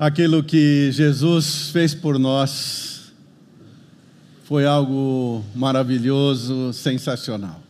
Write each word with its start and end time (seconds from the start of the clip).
Aquilo 0.00 0.44
que 0.44 0.92
Jesus 0.92 1.70
fez 1.70 1.92
por 1.92 2.20
nós 2.20 3.10
foi 4.44 4.64
algo 4.64 5.44
maravilhoso, 5.56 6.72
sensacional. 6.72 7.60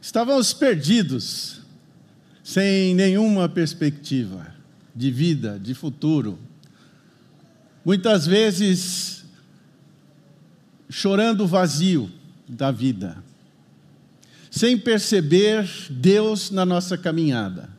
Estávamos 0.00 0.52
perdidos, 0.52 1.62
sem 2.44 2.94
nenhuma 2.94 3.48
perspectiva 3.48 4.54
de 4.94 5.10
vida, 5.10 5.58
de 5.58 5.74
futuro. 5.74 6.38
Muitas 7.84 8.24
vezes 8.24 9.24
chorando 10.88 11.44
vazio 11.44 12.08
da 12.48 12.70
vida, 12.70 13.20
sem 14.48 14.78
perceber 14.78 15.68
Deus 15.90 16.52
na 16.52 16.64
nossa 16.64 16.96
caminhada. 16.96 17.77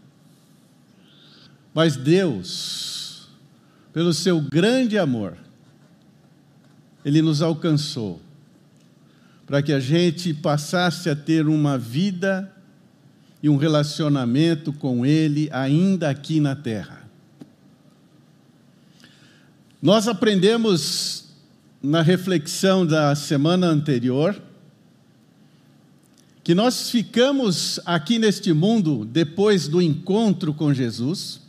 Mas 1.74 1.96
Deus, 1.96 3.28
pelo 3.94 4.14
seu 4.14 4.42
grande 4.42 4.98
amor, 4.98 5.38
Ele 7.06 7.22
nos 7.22 7.42
alcançou 7.42 8.22
para 9.46 9.62
que 9.62 9.74
a 9.74 9.80
gente 9.80 10.34
passasse 10.34 11.10
a 11.10 11.16
ter 11.16 11.48
uma 11.48 11.78
vida 11.78 12.54
e 13.42 13.50
um 13.50 13.58
relacionamento 13.58 14.74
com 14.74 15.06
Ele 15.06 15.50
ainda 15.52 16.10
aqui 16.10 16.40
na 16.40 16.56
terra. 16.56 17.08
Nós 19.82 20.08
aprendemos 20.08 21.30
na 21.82 22.02
reflexão 22.02 22.86
da 22.86 23.16
semana 23.16 23.68
anterior 23.68 24.40
que 26.44 26.54
nós 26.54 26.90
ficamos 26.90 27.80
aqui 27.86 28.20
neste 28.20 28.52
mundo 28.52 29.06
depois 29.06 29.68
do 29.68 29.82
encontro 29.82 30.54
com 30.54 30.74
Jesus 30.74 31.49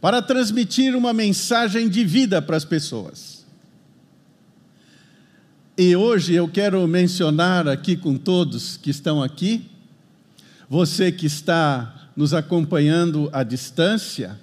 para 0.00 0.22
transmitir 0.22 0.96
uma 0.96 1.12
mensagem 1.12 1.88
de 1.88 2.04
vida 2.04 2.40
para 2.40 2.56
as 2.56 2.64
pessoas. 2.64 3.44
E 5.76 5.94
hoje 5.94 6.34
eu 6.34 6.48
quero 6.48 6.86
mencionar 6.86 7.68
aqui 7.68 7.96
com 7.96 8.16
todos 8.16 8.76
que 8.76 8.90
estão 8.90 9.22
aqui, 9.22 9.70
você 10.68 11.10
que 11.10 11.26
está 11.26 12.10
nos 12.16 12.34
acompanhando 12.34 13.30
à 13.32 13.42
distância, 13.42 14.38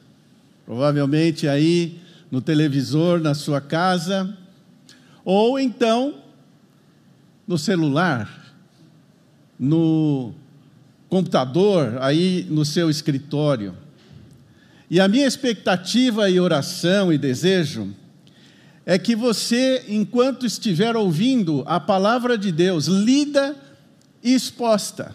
provavelmente 0.66 1.48
aí 1.48 2.00
no 2.32 2.42
televisor, 2.42 3.20
na 3.20 3.34
sua 3.34 3.62
casa, 3.62 4.36
ou 5.24 5.60
então 5.60 6.16
no 7.48 7.58
celular, 7.58 8.56
no 9.60 10.34
computador, 11.08 11.98
aí 12.02 12.46
no 12.50 12.66
seu 12.66 12.90
escritório. 12.90 13.74
E 14.90 15.00
a 15.02 15.08
minha 15.08 15.28
expectativa 15.28 16.30
e 16.30 16.40
oração 16.40 17.12
e 17.12 17.18
desejo 17.18 17.94
é 18.86 18.98
que 18.98 19.16
você, 19.16 19.84
enquanto 19.90 20.46
estiver 20.46 20.96
ouvindo 20.96 21.62
a 21.66 21.78
palavra 21.78 22.38
de 22.38 22.54
Deus 22.54 22.88
lida 22.88 23.54
e 24.24 24.34
exposta, 24.34 25.14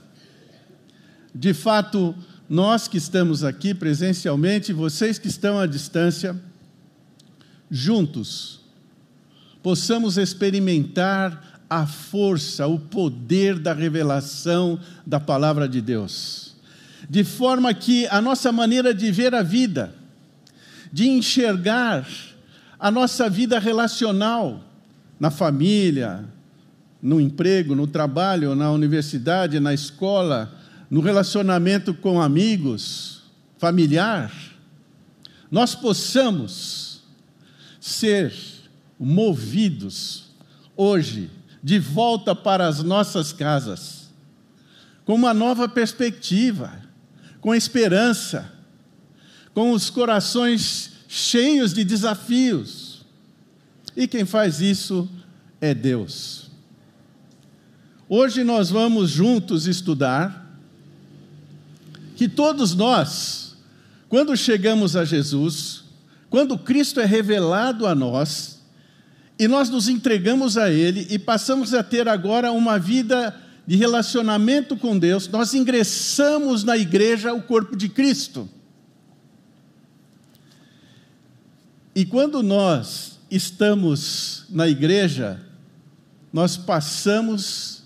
de 1.34 1.54
fato, 1.54 2.14
nós 2.46 2.86
que 2.86 2.98
estamos 2.98 3.42
aqui 3.42 3.72
presencialmente, 3.72 4.74
vocês 4.74 5.18
que 5.18 5.28
estão 5.28 5.58
à 5.58 5.66
distância, 5.66 6.38
juntos, 7.70 8.60
possamos 9.62 10.18
experimentar 10.18 11.62
a 11.70 11.86
força, 11.86 12.66
o 12.66 12.78
poder 12.78 13.58
da 13.58 13.72
revelação 13.72 14.78
da 15.06 15.18
palavra 15.18 15.66
de 15.66 15.80
Deus 15.80 16.51
de 17.08 17.24
forma 17.24 17.72
que 17.74 18.06
a 18.08 18.20
nossa 18.20 18.52
maneira 18.52 18.94
de 18.94 19.10
ver 19.10 19.34
a 19.34 19.42
vida, 19.42 19.94
de 20.92 21.08
enxergar 21.08 22.06
a 22.78 22.90
nossa 22.90 23.30
vida 23.30 23.58
relacional, 23.58 24.62
na 25.18 25.30
família, 25.30 26.24
no 27.00 27.20
emprego, 27.20 27.76
no 27.76 27.86
trabalho, 27.86 28.56
na 28.56 28.72
universidade, 28.72 29.60
na 29.60 29.72
escola, 29.72 30.52
no 30.90 31.00
relacionamento 31.00 31.94
com 31.94 32.20
amigos, 32.20 33.22
familiar, 33.56 34.32
nós 35.48 35.76
possamos 35.76 37.02
ser 37.80 38.34
movidos 38.98 40.24
hoje 40.76 41.30
de 41.62 41.78
volta 41.78 42.34
para 42.34 42.66
as 42.66 42.82
nossas 42.82 43.32
casas, 43.32 44.10
com 45.04 45.14
uma 45.14 45.32
nova 45.32 45.68
perspectiva 45.68 46.81
com 47.42 47.52
esperança, 47.52 48.50
com 49.52 49.72
os 49.72 49.90
corações 49.90 50.92
cheios 51.08 51.74
de 51.74 51.84
desafios. 51.84 53.04
E 53.96 54.06
quem 54.06 54.24
faz 54.24 54.60
isso 54.60 55.10
é 55.60 55.74
Deus. 55.74 56.50
Hoje 58.08 58.44
nós 58.44 58.70
vamos 58.70 59.10
juntos 59.10 59.66
estudar 59.66 60.56
que 62.14 62.28
todos 62.28 62.74
nós, 62.76 63.56
quando 64.08 64.36
chegamos 64.36 64.94
a 64.94 65.04
Jesus, 65.04 65.82
quando 66.30 66.56
Cristo 66.56 67.00
é 67.00 67.04
revelado 67.04 67.88
a 67.88 67.94
nós, 67.94 68.60
e 69.36 69.48
nós 69.48 69.68
nos 69.68 69.88
entregamos 69.88 70.56
a 70.56 70.70
Ele 70.70 71.08
e 71.10 71.18
passamos 71.18 71.74
a 71.74 71.82
ter 71.82 72.06
agora 72.06 72.52
uma 72.52 72.78
vida 72.78 73.34
de 73.66 73.76
relacionamento 73.76 74.76
com 74.76 74.98
Deus, 74.98 75.28
nós 75.28 75.54
ingressamos 75.54 76.64
na 76.64 76.76
igreja, 76.76 77.32
o 77.32 77.42
corpo 77.42 77.76
de 77.76 77.88
Cristo. 77.88 78.48
E 81.94 82.04
quando 82.04 82.42
nós 82.42 83.20
estamos 83.30 84.46
na 84.50 84.66
igreja, 84.66 85.40
nós 86.32 86.56
passamos 86.56 87.82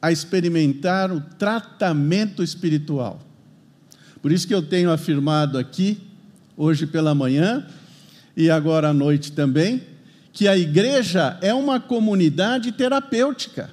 a 0.00 0.12
experimentar 0.12 1.12
o 1.12 1.20
tratamento 1.20 2.42
espiritual. 2.42 3.20
Por 4.22 4.32
isso 4.32 4.46
que 4.46 4.54
eu 4.54 4.62
tenho 4.62 4.90
afirmado 4.90 5.58
aqui, 5.58 6.00
hoje 6.56 6.86
pela 6.86 7.14
manhã 7.14 7.66
e 8.36 8.50
agora 8.50 8.88
à 8.88 8.92
noite 8.92 9.32
também, 9.32 9.82
que 10.32 10.46
a 10.46 10.56
igreja 10.56 11.36
é 11.40 11.52
uma 11.52 11.80
comunidade 11.80 12.70
terapêutica. 12.72 13.70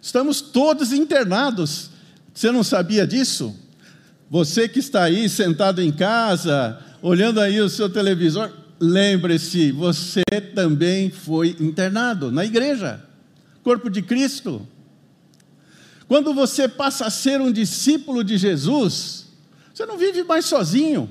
Estamos 0.00 0.40
todos 0.40 0.92
internados. 0.92 1.90
Você 2.32 2.50
não 2.50 2.62
sabia 2.64 3.06
disso? 3.06 3.54
Você 4.30 4.68
que 4.68 4.78
está 4.78 5.02
aí 5.02 5.28
sentado 5.28 5.82
em 5.82 5.90
casa, 5.90 6.80
olhando 7.02 7.40
aí 7.40 7.60
o 7.60 7.68
seu 7.68 7.90
televisor, 7.90 8.50
lembre-se, 8.78 9.72
você 9.72 10.22
também 10.54 11.10
foi 11.10 11.56
internado 11.60 12.30
na 12.30 12.44
igreja, 12.44 13.02
corpo 13.62 13.90
de 13.90 14.00
Cristo. 14.00 14.66
Quando 16.08 16.32
você 16.32 16.68
passa 16.68 17.06
a 17.06 17.10
ser 17.10 17.40
um 17.40 17.52
discípulo 17.52 18.24
de 18.24 18.38
Jesus, 18.38 19.26
você 19.74 19.84
não 19.84 19.98
vive 19.98 20.22
mais 20.22 20.46
sozinho, 20.46 21.10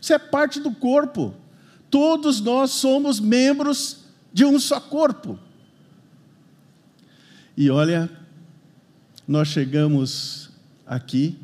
você 0.00 0.14
é 0.14 0.18
parte 0.18 0.58
do 0.58 0.70
corpo. 0.70 1.34
Todos 1.90 2.40
nós 2.40 2.72
somos 2.72 3.20
membros 3.20 3.98
de 4.32 4.44
um 4.44 4.58
só 4.58 4.80
corpo. 4.80 5.38
E 7.56 7.70
olha, 7.70 8.10
nós 9.26 9.48
chegamos 9.48 10.50
aqui 10.86 11.38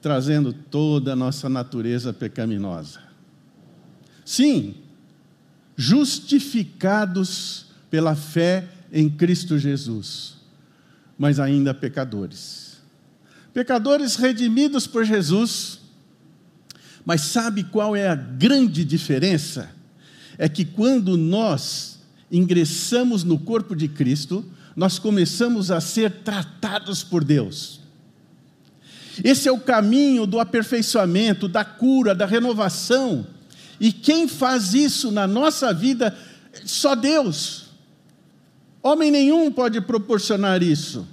trazendo 0.00 0.52
toda 0.52 1.12
a 1.12 1.16
nossa 1.16 1.48
natureza 1.48 2.12
pecaminosa. 2.12 3.00
Sim, 4.24 4.76
justificados 5.76 7.66
pela 7.90 8.14
fé 8.14 8.68
em 8.92 9.10
Cristo 9.10 9.58
Jesus, 9.58 10.36
mas 11.18 11.40
ainda 11.40 11.74
pecadores. 11.74 12.80
Pecadores 13.52 14.16
redimidos 14.16 14.86
por 14.86 15.04
Jesus, 15.04 15.80
mas 17.04 17.22
sabe 17.22 17.64
qual 17.64 17.96
é 17.96 18.08
a 18.08 18.14
grande 18.14 18.84
diferença? 18.84 19.70
É 20.38 20.48
que 20.48 20.64
quando 20.64 21.16
nós 21.16 21.98
ingressamos 22.30 23.24
no 23.24 23.38
corpo 23.38 23.74
de 23.74 23.88
Cristo, 23.88 24.44
nós 24.76 24.98
começamos 24.98 25.70
a 25.70 25.80
ser 25.80 26.10
tratados 26.22 27.02
por 27.02 27.24
Deus. 27.24 27.80
Esse 29.24 29.48
é 29.48 29.52
o 29.52 29.58
caminho 29.58 30.26
do 30.26 30.38
aperfeiçoamento, 30.38 31.48
da 31.48 31.64
cura, 31.64 32.14
da 32.14 32.26
renovação. 32.26 33.26
E 33.80 33.90
quem 33.90 34.28
faz 34.28 34.74
isso 34.74 35.10
na 35.10 35.26
nossa 35.26 35.72
vida? 35.72 36.14
Só 36.66 36.94
Deus. 36.94 37.70
Homem 38.82 39.10
nenhum 39.10 39.50
pode 39.50 39.80
proporcionar 39.80 40.62
isso. 40.62 41.06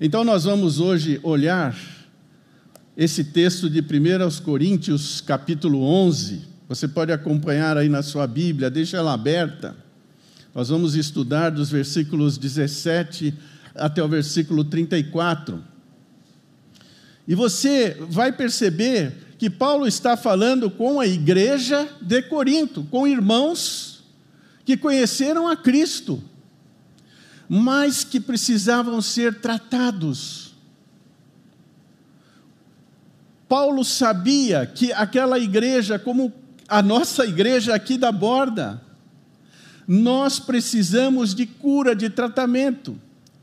Então 0.00 0.24
nós 0.24 0.44
vamos 0.44 0.80
hoje 0.80 1.20
olhar 1.22 1.76
esse 2.96 3.24
texto 3.24 3.68
de 3.68 3.80
1 3.80 4.42
Coríntios, 4.42 5.20
capítulo 5.20 5.82
11. 5.82 6.42
Você 6.66 6.88
pode 6.88 7.12
acompanhar 7.12 7.76
aí 7.76 7.90
na 7.90 8.02
sua 8.02 8.26
Bíblia, 8.26 8.70
deixa 8.70 8.96
ela 8.96 9.12
aberta. 9.12 9.76
Nós 10.56 10.70
vamos 10.70 10.94
estudar 10.94 11.50
dos 11.50 11.68
versículos 11.68 12.38
17 12.38 13.34
até 13.74 14.02
o 14.02 14.08
versículo 14.08 14.64
34. 14.64 15.62
E 17.28 17.34
você 17.34 17.94
vai 18.08 18.32
perceber 18.32 19.34
que 19.36 19.50
Paulo 19.50 19.86
está 19.86 20.16
falando 20.16 20.70
com 20.70 20.98
a 20.98 21.06
igreja 21.06 21.86
de 22.00 22.22
Corinto, 22.22 22.84
com 22.84 23.06
irmãos 23.06 24.02
que 24.64 24.78
conheceram 24.78 25.46
a 25.46 25.58
Cristo, 25.58 26.24
mas 27.46 28.02
que 28.02 28.18
precisavam 28.18 29.02
ser 29.02 29.42
tratados. 29.42 30.54
Paulo 33.46 33.84
sabia 33.84 34.64
que 34.64 34.90
aquela 34.90 35.38
igreja, 35.38 35.98
como 35.98 36.32
a 36.66 36.80
nossa 36.80 37.26
igreja 37.26 37.74
aqui 37.74 37.98
da 37.98 38.10
borda, 38.10 38.85
nós 39.86 40.40
precisamos 40.40 41.34
de 41.34 41.46
cura, 41.46 41.94
de 41.94 42.10
tratamento. 42.10 42.98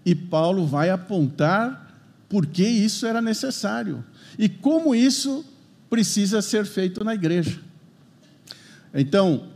E 0.06 0.14
Paulo 0.14 0.66
vai 0.66 0.90
apontar 0.90 1.98
por 2.28 2.46
que 2.46 2.64
isso 2.64 3.06
era 3.06 3.22
necessário 3.22 4.04
e 4.38 4.50
como 4.50 4.94
isso 4.94 5.46
precisa 5.90 6.42
ser 6.42 6.66
feito 6.66 7.04
na 7.04 7.14
igreja. 7.14 7.62
Então, 8.94 9.48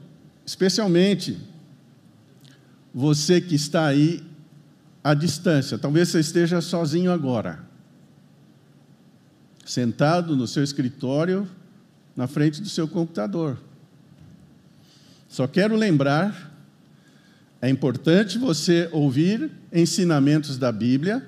especialmente 0.45 1.37
você 2.93 3.41
que 3.41 3.55
está 3.55 3.87
aí 3.87 4.23
à 5.03 5.13
distância, 5.13 5.77
talvez 5.77 6.09
você 6.09 6.19
esteja 6.19 6.61
sozinho 6.61 7.11
agora, 7.11 7.59
sentado 9.65 10.35
no 10.35 10.47
seu 10.47 10.63
escritório, 10.63 11.47
na 12.15 12.27
frente 12.27 12.61
do 12.61 12.69
seu 12.69 12.87
computador. 12.87 13.57
Só 15.27 15.45
quero 15.47 15.75
lembrar 15.75 16.56
é 17.61 17.69
importante 17.69 18.37
você 18.37 18.87
ouvir 18.91 19.49
ensinamentos 19.73 20.57
da 20.57 20.71
Bíblia, 20.71 21.27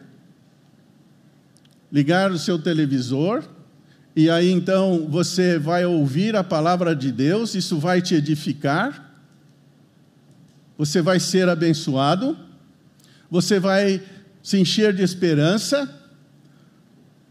ligar 1.92 2.32
o 2.32 2.38
seu 2.38 2.60
televisor, 2.60 3.44
e 4.16 4.30
aí 4.30 4.52
então 4.52 5.08
você 5.10 5.58
vai 5.58 5.86
ouvir 5.86 6.36
a 6.36 6.44
palavra 6.44 6.96
de 6.96 7.12
Deus, 7.12 7.56
isso 7.56 7.80
vai 7.80 8.02
te 8.02 8.14
edificar, 8.14 9.10
você 10.78 11.02
vai 11.02 11.20
ser 11.20 11.50
abençoado, 11.50 12.38
você 13.30 13.60
vai 13.60 14.02
se 14.44 14.58
encher 14.58 14.94
de 14.94 15.02
esperança, 15.02 15.90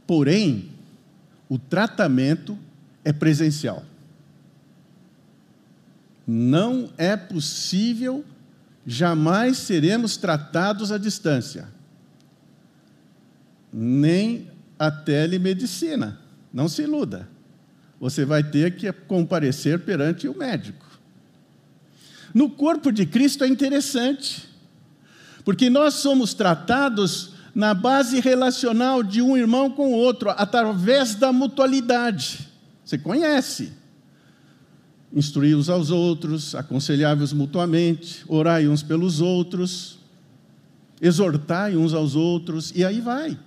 porém, 0.06 0.70
o 1.48 1.58
tratamento 1.58 2.58
é 3.04 3.12
presencial. 3.12 3.84
Não 6.26 6.90
é 6.98 7.16
possível 7.16 8.24
jamais 8.90 9.58
seremos 9.58 10.17
tratados 10.17 10.90
à 10.90 10.96
distância, 10.96 11.69
nem 13.70 14.50
a 14.79 14.90
telemedicina. 14.90 16.19
Não 16.50 16.70
se 16.70 16.85
iluda. 16.85 17.29
Você 18.00 18.25
vai 18.25 18.43
ter 18.43 18.76
que 18.76 18.90
comparecer 18.90 19.81
perante 19.81 20.26
o 20.26 20.35
médico. 20.35 20.87
No 22.32 22.49
corpo 22.49 22.90
de 22.90 23.05
Cristo 23.05 23.44
é 23.44 23.49
interessante, 23.49 24.49
porque 25.44 25.69
nós 25.69 25.94
somos 25.94 26.32
tratados 26.32 27.35
na 27.55 27.75
base 27.75 28.20
relacional 28.20 29.02
de 29.02 29.20
um 29.20 29.37
irmão 29.37 29.70
com 29.70 29.88
o 29.88 29.96
outro, 29.96 30.31
através 30.31 31.14
da 31.14 31.31
mutualidade. 31.31 32.49
Você 32.82 32.96
conhece 32.96 33.70
instruí 35.12 35.55
uns 35.55 35.69
aos 35.69 35.90
outros, 35.90 36.55
aconselhai-vos 36.55 37.32
mutuamente, 37.32 38.25
orai 38.28 38.69
uns 38.69 38.82
pelos 38.82 39.20
outros, 39.20 39.99
exortai 41.00 41.76
uns 41.76 41.94
aos 41.94 42.14
outros, 42.14 42.72
e 42.75 42.84
aí 42.84 43.00
vai. 43.00 43.38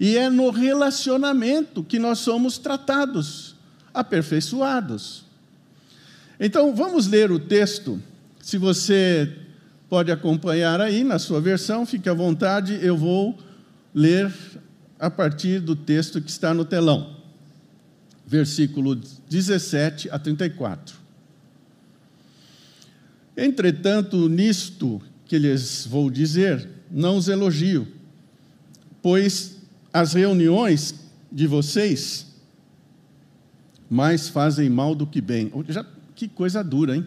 E 0.00 0.16
é 0.16 0.28
no 0.28 0.50
relacionamento 0.50 1.84
que 1.84 1.98
nós 1.98 2.18
somos 2.18 2.58
tratados, 2.58 3.54
aperfeiçoados. 3.92 5.24
Então, 6.40 6.74
vamos 6.74 7.06
ler 7.06 7.30
o 7.30 7.38
texto. 7.38 8.00
Se 8.40 8.58
você 8.58 9.32
pode 9.88 10.10
acompanhar 10.10 10.80
aí 10.80 11.04
na 11.04 11.18
sua 11.18 11.40
versão, 11.40 11.86
fique 11.86 12.08
à 12.08 12.14
vontade, 12.14 12.78
eu 12.82 12.96
vou 12.96 13.38
ler 13.94 14.32
a 14.98 15.08
partir 15.08 15.60
do 15.60 15.76
texto 15.76 16.20
que 16.20 16.30
está 16.30 16.52
no 16.52 16.64
telão 16.64 17.23
versículo 18.26 18.94
17 18.96 20.10
a 20.10 20.18
34. 20.18 20.96
Entretanto, 23.36 24.28
nisto 24.28 25.00
que 25.26 25.38
lhes 25.38 25.86
vou 25.86 26.10
dizer, 26.10 26.68
não 26.90 27.16
os 27.16 27.28
elogio, 27.28 27.88
pois 29.02 29.58
as 29.92 30.12
reuniões 30.12 30.94
de 31.30 31.46
vocês 31.46 32.26
mais 33.90 34.28
fazem 34.28 34.70
mal 34.70 34.94
do 34.94 35.06
que 35.06 35.20
bem. 35.20 35.52
Já, 35.68 35.84
que 36.14 36.28
coisa 36.28 36.62
dura, 36.62 36.96
hein? 36.96 37.06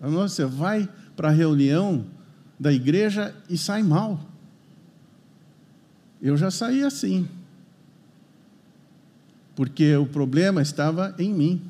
Você 0.00 0.44
vai 0.44 0.88
para 1.14 1.28
a 1.28 1.32
reunião 1.32 2.06
da 2.58 2.72
igreja 2.72 3.34
e 3.48 3.58
sai 3.58 3.82
mal. 3.82 4.26
Eu 6.20 6.36
já 6.36 6.50
saí 6.50 6.82
assim 6.82 7.28
porque 9.60 9.94
o 9.94 10.06
problema 10.06 10.62
estava 10.62 11.14
em 11.18 11.34
mim. 11.34 11.60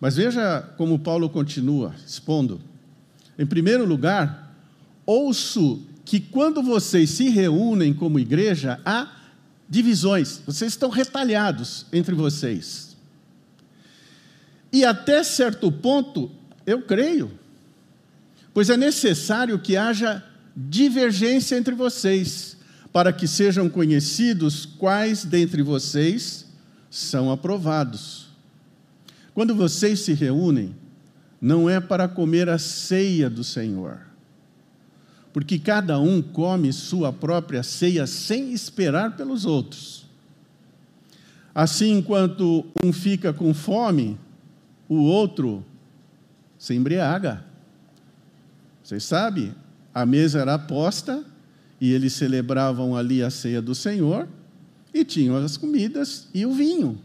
Mas 0.00 0.14
veja 0.14 0.62
como 0.76 0.96
Paulo 0.96 1.28
continua 1.28 1.92
expondo. 2.06 2.60
Em 3.36 3.44
primeiro 3.44 3.84
lugar, 3.84 4.54
ouço 5.04 5.82
que 6.04 6.20
quando 6.20 6.62
vocês 6.62 7.10
se 7.10 7.30
reúnem 7.30 7.92
como 7.92 8.20
igreja, 8.20 8.80
há 8.84 9.10
divisões, 9.68 10.40
vocês 10.46 10.74
estão 10.74 10.88
retalhados 10.88 11.84
entre 11.92 12.14
vocês. 12.14 12.96
E 14.72 14.84
até 14.84 15.24
certo 15.24 15.72
ponto, 15.72 16.30
eu 16.64 16.82
creio, 16.82 17.28
pois 18.54 18.70
é 18.70 18.76
necessário 18.76 19.58
que 19.58 19.76
haja 19.76 20.24
divergência 20.54 21.56
entre 21.56 21.74
vocês 21.74 22.56
para 22.92 23.12
que 23.12 23.26
sejam 23.26 23.68
conhecidos 23.68 24.64
quais 24.64 25.24
dentre 25.24 25.62
vocês 25.62 26.46
são 26.90 27.30
aprovados. 27.30 28.28
Quando 29.34 29.54
vocês 29.54 30.00
se 30.00 30.14
reúnem, 30.14 30.74
não 31.40 31.68
é 31.68 31.78
para 31.78 32.08
comer 32.08 32.48
a 32.48 32.58
ceia 32.58 33.30
do 33.30 33.44
Senhor, 33.44 34.00
porque 35.32 35.58
cada 35.58 36.00
um 36.00 36.20
come 36.20 36.72
sua 36.72 37.12
própria 37.12 37.62
ceia 37.62 38.06
sem 38.06 38.52
esperar 38.52 39.16
pelos 39.16 39.44
outros. 39.44 40.06
Assim, 41.54 41.98
enquanto 41.98 42.66
um 42.84 42.92
fica 42.92 43.32
com 43.32 43.52
fome, 43.52 44.18
o 44.88 44.96
outro 44.96 45.64
se 46.58 46.74
embriaga. 46.74 47.44
Vocês 48.82 49.04
sabem, 49.04 49.54
a 49.94 50.06
mesa 50.06 50.40
era 50.40 50.58
posta 50.58 51.24
e 51.80 51.92
eles 51.92 52.12
celebravam 52.12 52.96
ali 52.96 53.22
a 53.22 53.30
ceia 53.30 53.62
do 53.62 53.74
Senhor 53.74 54.28
e 54.92 55.04
tinham 55.04 55.36
as 55.36 55.56
comidas 55.56 56.26
e 56.34 56.44
o 56.44 56.52
vinho. 56.52 57.00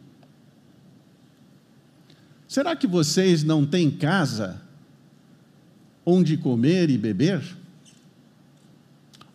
Será 2.48 2.76
que 2.76 2.88
vocês 2.88 3.44
não 3.44 3.66
têm 3.66 3.90
casa 3.90 4.62
onde 6.06 6.38
comer 6.38 6.90
e 6.90 6.98
beber? 6.98 7.42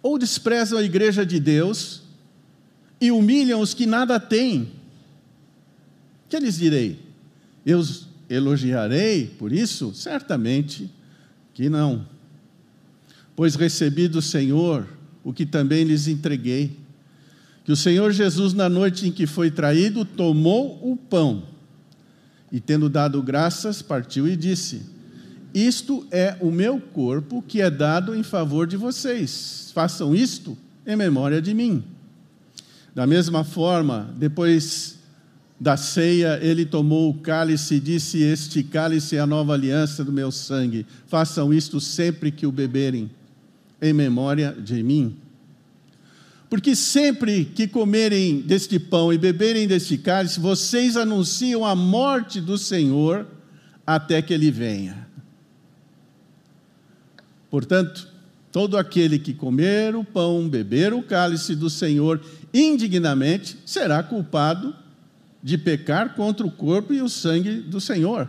Ou 0.03 0.19
desprezam 0.19 0.79
a 0.79 0.83
igreja 0.83 1.25
de 1.25 1.41
Deus 1.41 2.03
e 3.01 3.11
humilham 3.11 3.61
os 3.61 3.75
que 3.75 3.87
nada 3.87 4.19
têm? 4.19 4.73
Que 6.29 6.39
lhes 6.39 6.59
direi? 6.59 6.99
Eu 7.65 7.79
os 7.79 8.09
elogiarei 8.29 9.27
por 9.27 9.53
isso? 9.53 9.95
Certamente 9.95 10.91
que 11.55 11.69
não. 11.69 12.07
Pois 13.35 13.55
recebi 13.55 14.07
do 14.09 14.21
Senhor 14.21 14.87
o 15.25 15.33
que 15.33 15.45
também 15.45 15.85
lhes 15.85 16.09
entreguei. 16.09 16.77
Que 17.65 17.73
o 17.73 17.77
Senhor 17.77 18.13
Jesus, 18.13 18.55
na 18.55 18.69
noite 18.69 19.07
em 19.07 19.13
que 19.13 19.27
foi 19.27 19.51
traído, 19.51 20.05
tomou 20.05 20.81
o 20.83 20.97
pão 20.97 21.43
e, 22.51 22.61
tendo 22.61 22.89
dado 22.89 23.23
graças, 23.23 23.83
partiu 23.83 24.27
e 24.27 24.37
disse: 24.37 24.83
Isto 25.53 26.07
é 26.11 26.37
o 26.41 26.51
meu 26.51 26.81
corpo 26.81 27.43
que 27.47 27.61
é 27.61 27.71
dado 27.71 28.15
em 28.15 28.23
favor 28.23 28.67
de 28.67 28.77
vocês. 28.77 29.71
Façam 29.75 30.15
isto 30.15 30.57
em 30.87 30.97
memória 30.97 31.43
de 31.43 31.53
mim. 31.53 31.85
Da 32.95 33.07
mesma 33.07 33.45
forma, 33.45 34.13
depois 34.17 34.99
da 35.61 35.77
ceia, 35.77 36.39
ele 36.41 36.65
tomou 36.65 37.11
o 37.11 37.15
cálice 37.19 37.75
e 37.75 37.81
disse: 37.81 38.23
Este 38.23 38.63
cálice 38.63 39.17
é 39.17 39.21
a 39.21 39.27
nova 39.27 39.53
aliança 39.53 40.05
do 40.05 40.13
meu 40.13 40.33
sangue. 40.33 40.87
Façam 41.07 41.53
isto 41.53 41.81
sempre 41.81 42.31
que 42.31 42.47
o 42.47 42.53
beberem 42.53 43.11
em 43.81 43.93
memória 43.93 44.53
de 44.53 44.83
mim. 44.83 45.17
Porque 46.51 46.75
sempre 46.75 47.45
que 47.45 47.69
comerem 47.69 48.41
deste 48.41 48.79
pão 48.79 49.13
e 49.13 49.19
beberem 49.19 49.67
deste 49.67 49.99
cálice, 49.99 50.41
vocês 50.41 50.97
anunciam 50.97 51.65
a 51.65 51.75
morte 51.75 52.41
do 52.41 52.57
Senhor 52.57 53.27
até 53.87 54.23
que 54.23 54.33
ele 54.33 54.51
venha. 54.51 55.07
Portanto, 57.51 58.09
Todo 58.51 58.79
aquele 58.79 59.19
que 59.19 59.35
comer 59.35 59.95
o 59.95 60.03
pão, 60.03 60.49
beber 60.49 60.95
o 60.95 61.03
cálice 61.03 61.55
do 61.55 61.69
Senhor 61.69 62.21
indignamente, 62.53 63.59
será 63.65 64.03
culpado 64.03 64.75
de 65.43 65.59
pecar 65.59 66.15
contra 66.15 66.47
o 66.47 66.51
corpo 66.51 66.95
e 66.95 67.03
o 67.03 67.09
sangue 67.09 67.61
do 67.61 67.81
Senhor. 67.81 68.29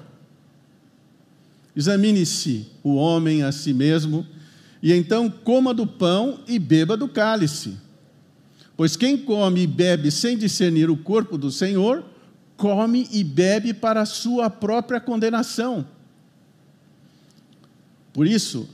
Examine-se 1.75 2.67
o 2.83 2.95
homem 2.95 3.43
a 3.43 3.51
si 3.51 3.73
mesmo, 3.73 4.27
e 4.81 4.93
então 4.93 5.29
coma 5.29 5.73
do 5.73 5.85
pão 5.85 6.39
e 6.47 6.57
beba 6.57 6.95
do 6.95 7.07
cálice. 7.07 7.77
Pois 8.77 8.95
quem 8.95 9.17
come 9.17 9.63
e 9.63 9.67
bebe 9.67 10.09
sem 10.09 10.37
discernir 10.37 10.89
o 10.89 10.97
corpo 10.97 11.37
do 11.37 11.51
Senhor, 11.51 12.03
come 12.55 13.07
e 13.11 13.23
bebe 13.23 13.73
para 13.73 14.01
a 14.01 14.05
sua 14.05 14.49
própria 14.49 14.99
condenação. 14.99 15.85
Por 18.13 18.25
isso, 18.25 18.69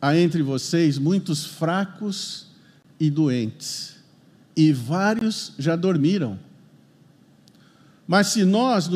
há 0.00 0.16
entre 0.16 0.42
vocês 0.42 0.98
muitos 0.98 1.44
fracos 1.44 2.46
e 2.98 3.10
doentes, 3.10 3.96
e 4.56 4.72
vários 4.72 5.52
já 5.58 5.76
dormiram. 5.76 6.38
Mas 8.06 8.28
se 8.28 8.44
nós 8.44 8.88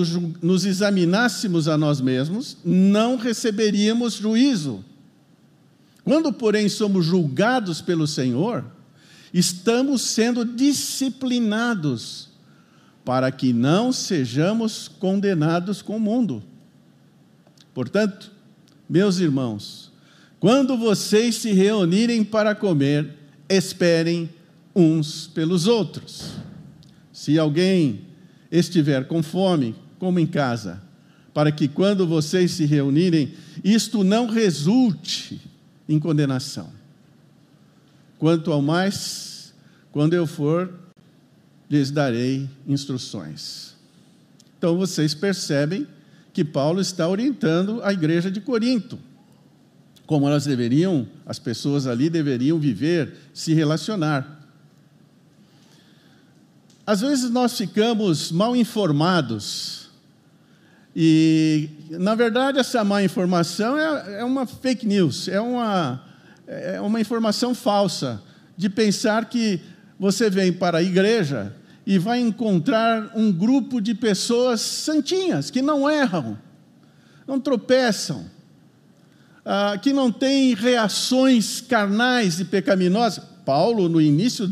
nos 0.42 0.64
examinássemos 0.64 1.68
a 1.68 1.78
nós 1.78 2.00
mesmos, 2.00 2.58
não 2.64 3.16
receberíamos 3.16 4.14
juízo. 4.14 4.84
Quando, 6.06 6.32
porém, 6.32 6.68
somos 6.68 7.04
julgados 7.04 7.80
pelo 7.80 8.06
Senhor, 8.06 8.64
estamos 9.34 10.02
sendo 10.02 10.44
disciplinados 10.44 12.28
para 13.04 13.32
que 13.32 13.52
não 13.52 13.92
sejamos 13.92 14.86
condenados 14.86 15.82
com 15.82 15.96
o 15.96 16.00
mundo. 16.00 16.44
Portanto, 17.74 18.30
meus 18.88 19.18
irmãos, 19.18 19.90
quando 20.38 20.76
vocês 20.76 21.34
se 21.34 21.52
reunirem 21.52 22.22
para 22.22 22.54
comer, 22.54 23.10
esperem 23.48 24.30
uns 24.76 25.26
pelos 25.26 25.66
outros. 25.66 26.34
Se 27.12 27.36
alguém 27.36 28.02
estiver 28.48 29.08
com 29.08 29.24
fome, 29.24 29.74
como 29.98 30.20
em 30.20 30.26
casa, 30.26 30.80
para 31.34 31.50
que 31.50 31.66
quando 31.66 32.06
vocês 32.06 32.52
se 32.52 32.64
reunirem, 32.64 33.34
isto 33.64 34.04
não 34.04 34.28
resulte 34.28 35.40
em 35.88 35.98
condenação. 35.98 36.70
Quanto 38.18 38.52
ao 38.52 38.62
mais, 38.62 39.54
quando 39.92 40.14
eu 40.14 40.26
for, 40.26 40.72
lhes 41.70 41.90
darei 41.90 42.48
instruções. 42.66 43.74
Então 44.58 44.76
vocês 44.76 45.14
percebem 45.14 45.86
que 46.32 46.44
Paulo 46.44 46.80
está 46.80 47.08
orientando 47.08 47.80
a 47.82 47.92
igreja 47.92 48.30
de 48.30 48.40
Corinto, 48.40 48.98
como 50.06 50.28
elas 50.28 50.44
deveriam, 50.44 51.06
as 51.24 51.38
pessoas 51.38 51.86
ali 51.86 52.08
deveriam 52.08 52.58
viver, 52.58 53.14
se 53.34 53.52
relacionar. 53.52 54.36
Às 56.86 57.00
vezes 57.00 57.30
nós 57.30 57.56
ficamos 57.56 58.30
mal 58.30 58.54
informados. 58.54 59.85
E, 60.98 61.68
na 61.90 62.14
verdade, 62.14 62.58
essa 62.58 62.82
má 62.82 63.02
informação 63.02 63.78
é, 63.78 64.20
é 64.20 64.24
uma 64.24 64.46
fake 64.46 64.86
news, 64.86 65.28
é 65.28 65.38
uma, 65.38 66.02
é 66.46 66.80
uma 66.80 66.98
informação 66.98 67.54
falsa, 67.54 68.22
de 68.56 68.70
pensar 68.70 69.26
que 69.26 69.60
você 70.00 70.30
vem 70.30 70.50
para 70.50 70.78
a 70.78 70.82
igreja 70.82 71.54
e 71.86 71.98
vai 71.98 72.18
encontrar 72.18 73.10
um 73.14 73.30
grupo 73.30 73.78
de 73.78 73.94
pessoas 73.94 74.62
santinhas, 74.62 75.50
que 75.50 75.60
não 75.60 75.88
erram, 75.88 76.38
não 77.26 77.38
tropeçam, 77.38 78.24
ah, 79.44 79.78
que 79.80 79.92
não 79.92 80.10
têm 80.10 80.54
reações 80.54 81.60
carnais 81.60 82.40
e 82.40 82.44
pecaminosas. 82.46 83.22
Paulo, 83.44 83.86
no 83.86 84.00
início 84.00 84.48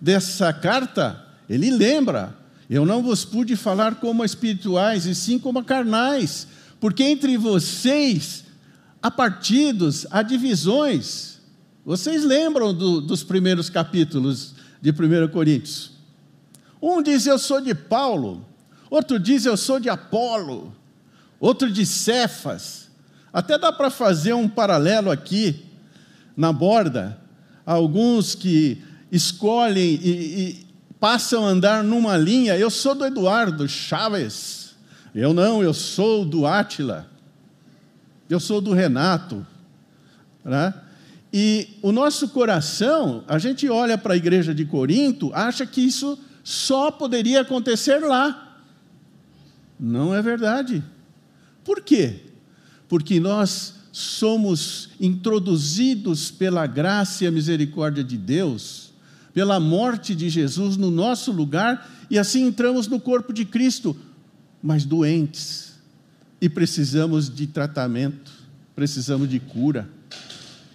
dessa 0.00 0.52
carta, 0.52 1.24
ele 1.48 1.70
lembra: 1.70 2.34
Eu 2.68 2.84
não 2.84 3.02
vos 3.02 3.24
pude 3.24 3.54
falar 3.54 3.96
como 3.96 4.24
espirituais, 4.24 5.06
e 5.06 5.14
sim 5.14 5.38
como 5.38 5.64
carnais, 5.64 6.48
porque 6.80 7.04
entre 7.04 7.36
vocês 7.36 8.44
há 9.00 9.10
partidos, 9.10 10.06
há 10.10 10.22
divisões. 10.22 11.38
Vocês 11.84 12.24
lembram 12.24 12.74
do, 12.74 13.00
dos 13.00 13.22
primeiros 13.22 13.70
capítulos 13.70 14.54
de 14.82 14.90
1 14.90 15.28
Coríntios? 15.28 15.92
Um 16.82 17.00
diz 17.00 17.26
eu 17.26 17.38
sou 17.38 17.60
de 17.60 17.74
Paulo, 17.74 18.44
outro 18.90 19.18
diz 19.18 19.44
eu 19.44 19.56
sou 19.56 19.78
de 19.78 19.88
Apolo, 19.88 20.74
outro 21.38 21.70
de 21.70 21.86
Cefas. 21.86 22.88
Até 23.32 23.58
dá 23.58 23.70
para 23.72 23.90
fazer 23.90 24.32
um 24.32 24.48
paralelo 24.48 25.10
aqui 25.10 25.64
na 26.36 26.52
borda. 26.52 27.20
Alguns 27.64 28.34
que 28.34 28.82
escolhem 29.10 30.00
e, 30.02 30.10
e, 30.10 30.65
passam 31.00 31.44
a 31.44 31.48
andar 31.48 31.84
numa 31.84 32.16
linha. 32.16 32.56
Eu 32.56 32.70
sou 32.70 32.94
do 32.94 33.04
Eduardo 33.04 33.68
Chaves. 33.68 34.74
Eu 35.14 35.32
não, 35.32 35.62
eu 35.62 35.72
sou 35.72 36.24
do 36.24 36.46
Átila. 36.46 37.08
Eu 38.28 38.40
sou 38.40 38.60
do 38.60 38.72
Renato. 38.72 39.46
Né? 40.44 40.74
E 41.32 41.68
o 41.82 41.92
nosso 41.92 42.28
coração, 42.28 43.24
a 43.26 43.38
gente 43.38 43.68
olha 43.68 43.98
para 43.98 44.14
a 44.14 44.16
igreja 44.16 44.54
de 44.54 44.64
Corinto, 44.64 45.30
acha 45.34 45.66
que 45.66 45.80
isso 45.80 46.18
só 46.42 46.90
poderia 46.90 47.40
acontecer 47.40 47.98
lá. 47.98 48.60
Não 49.78 50.14
é 50.14 50.22
verdade. 50.22 50.82
Por 51.64 51.80
quê? 51.80 52.20
Porque 52.88 53.18
nós 53.20 53.74
somos 53.92 54.90
introduzidos 55.00 56.30
pela 56.30 56.66
graça 56.66 57.24
e 57.24 57.26
a 57.26 57.30
misericórdia 57.30 58.04
de 58.04 58.16
Deus 58.16 58.86
pela 59.36 59.60
morte 59.60 60.14
de 60.14 60.30
Jesus 60.30 60.78
no 60.78 60.90
nosso 60.90 61.30
lugar, 61.30 62.06
e 62.10 62.18
assim 62.18 62.46
entramos 62.46 62.88
no 62.88 62.98
corpo 62.98 63.34
de 63.34 63.44
Cristo, 63.44 63.94
mas 64.62 64.86
doentes, 64.86 65.74
e 66.40 66.48
precisamos 66.48 67.28
de 67.28 67.46
tratamento, 67.46 68.32
precisamos 68.74 69.28
de 69.28 69.38
cura. 69.38 69.90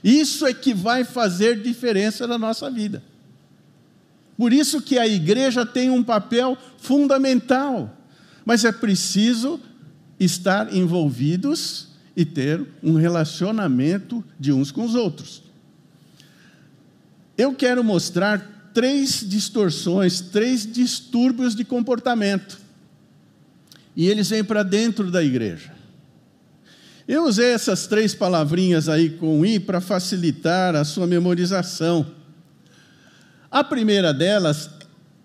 Isso 0.03 0.45
é 0.45 0.53
que 0.53 0.75
vai 0.75 1.03
fazer 1.03 1.59
diferença 1.59 2.27
na 2.27 2.37
nossa 2.37 2.69
vida. 2.69 3.01
Por 4.37 4.53
isso 4.53 4.79
que 4.79 4.99
a 4.99 5.07
igreja 5.07 5.65
tem 5.65 5.89
um 5.89 6.03
papel 6.03 6.55
fundamental, 6.77 7.97
mas 8.45 8.63
é 8.63 8.71
preciso 8.71 9.59
estar 10.19 10.71
envolvidos 10.71 11.87
e 12.15 12.23
ter 12.23 12.63
um 12.83 12.93
relacionamento 12.93 14.23
de 14.39 14.53
uns 14.53 14.71
com 14.71 14.85
os 14.85 14.93
outros. 14.93 15.49
Eu 17.41 17.55
quero 17.55 17.83
mostrar 17.83 18.69
três 18.71 19.27
distorções, 19.27 20.21
três 20.21 20.63
distúrbios 20.63 21.55
de 21.55 21.65
comportamento. 21.65 22.61
E 23.95 24.07
eles 24.07 24.29
vêm 24.29 24.43
para 24.43 24.61
dentro 24.61 25.09
da 25.09 25.23
igreja. 25.23 25.73
Eu 27.07 27.25
usei 27.25 27.47
essas 27.47 27.87
três 27.87 28.13
palavrinhas 28.13 28.87
aí 28.87 29.09
com 29.09 29.43
i 29.43 29.59
para 29.59 29.81
facilitar 29.81 30.75
a 30.75 30.83
sua 30.85 31.07
memorização. 31.07 32.05
A 33.49 33.63
primeira 33.63 34.13
delas 34.13 34.69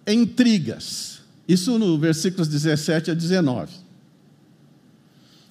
é 0.06 0.14
intrigas. 0.14 1.20
Isso 1.46 1.78
no 1.78 1.98
versículos 1.98 2.48
17 2.48 3.10
a 3.10 3.14
19. 3.14 3.74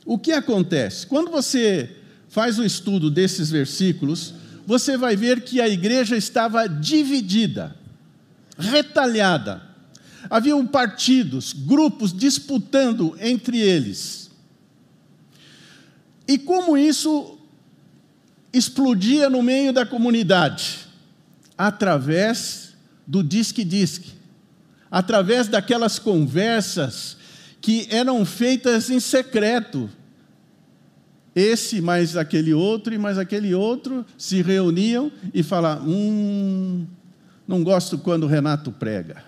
O 0.03 0.17
que 0.17 0.31
acontece? 0.31 1.05
Quando 1.05 1.29
você 1.29 1.95
faz 2.27 2.57
o 2.57 2.65
estudo 2.65 3.11
desses 3.11 3.51
versículos, 3.51 4.33
você 4.65 4.97
vai 4.97 5.15
ver 5.15 5.41
que 5.41 5.61
a 5.61 5.67
igreja 5.67 6.15
estava 6.15 6.67
dividida, 6.67 7.75
retalhada. 8.57 9.61
Haviam 10.29 10.65
partidos, 10.65 11.53
grupos 11.53 12.11
disputando 12.11 13.15
entre 13.21 13.59
eles. 13.59 14.31
E 16.27 16.37
como 16.37 16.75
isso 16.75 17.37
explodia 18.51 19.29
no 19.29 19.43
meio 19.43 19.71
da 19.71 19.85
comunidade? 19.85 20.79
Através 21.55 22.73
do 23.05 23.23
disque-disque, 23.23 24.13
através 24.89 25.47
daquelas 25.47 25.99
conversas 25.99 27.17
que 27.61 27.87
eram 27.91 28.25
feitas 28.25 28.89
em 28.89 28.99
secreto, 28.99 29.89
esse 31.35 31.81
mais 31.81 32.15
aquele 32.15 32.53
outro 32.53 32.93
e 32.93 32.97
mais 32.97 33.17
aquele 33.17 33.53
outro 33.53 34.05
se 34.17 34.41
reuniam 34.41 35.11
e 35.33 35.43
falavam: 35.43 35.89
Hum, 35.89 36.87
não 37.45 37.63
gosto 37.63 37.97
quando 37.97 38.23
o 38.23 38.27
Renato 38.27 38.71
prega. 38.71 39.21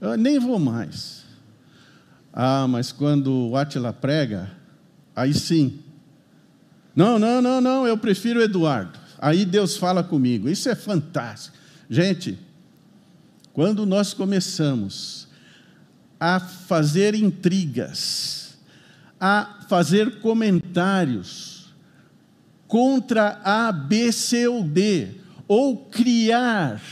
Eu 0.00 0.16
nem 0.16 0.38
vou 0.38 0.58
mais. 0.58 1.24
Ah, 2.32 2.68
mas 2.68 2.92
quando 2.92 3.48
o 3.48 3.56
Atila 3.56 3.94
prega, 3.94 4.50
aí 5.14 5.32
sim. 5.32 5.80
Não, 6.94 7.18
não, 7.18 7.40
não, 7.40 7.60
não, 7.60 7.86
eu 7.86 7.96
prefiro 7.96 8.40
o 8.40 8.42
Eduardo. 8.42 8.98
Aí 9.18 9.46
Deus 9.46 9.76
fala 9.78 10.04
comigo. 10.04 10.48
Isso 10.48 10.68
é 10.68 10.74
fantástico. 10.74 11.56
Gente, 11.88 12.38
quando 13.54 13.86
nós 13.86 14.12
começamos 14.12 15.28
a 16.20 16.38
fazer 16.38 17.14
intrigas, 17.14 18.45
a 19.20 19.60
fazer 19.68 20.20
comentários 20.20 21.74
contra 22.68 23.40
A, 23.44 23.72
B, 23.72 24.12
C 24.12 24.46
ou 24.46 24.62
D, 24.62 25.08
ou 25.48 25.86
criar 25.86 26.82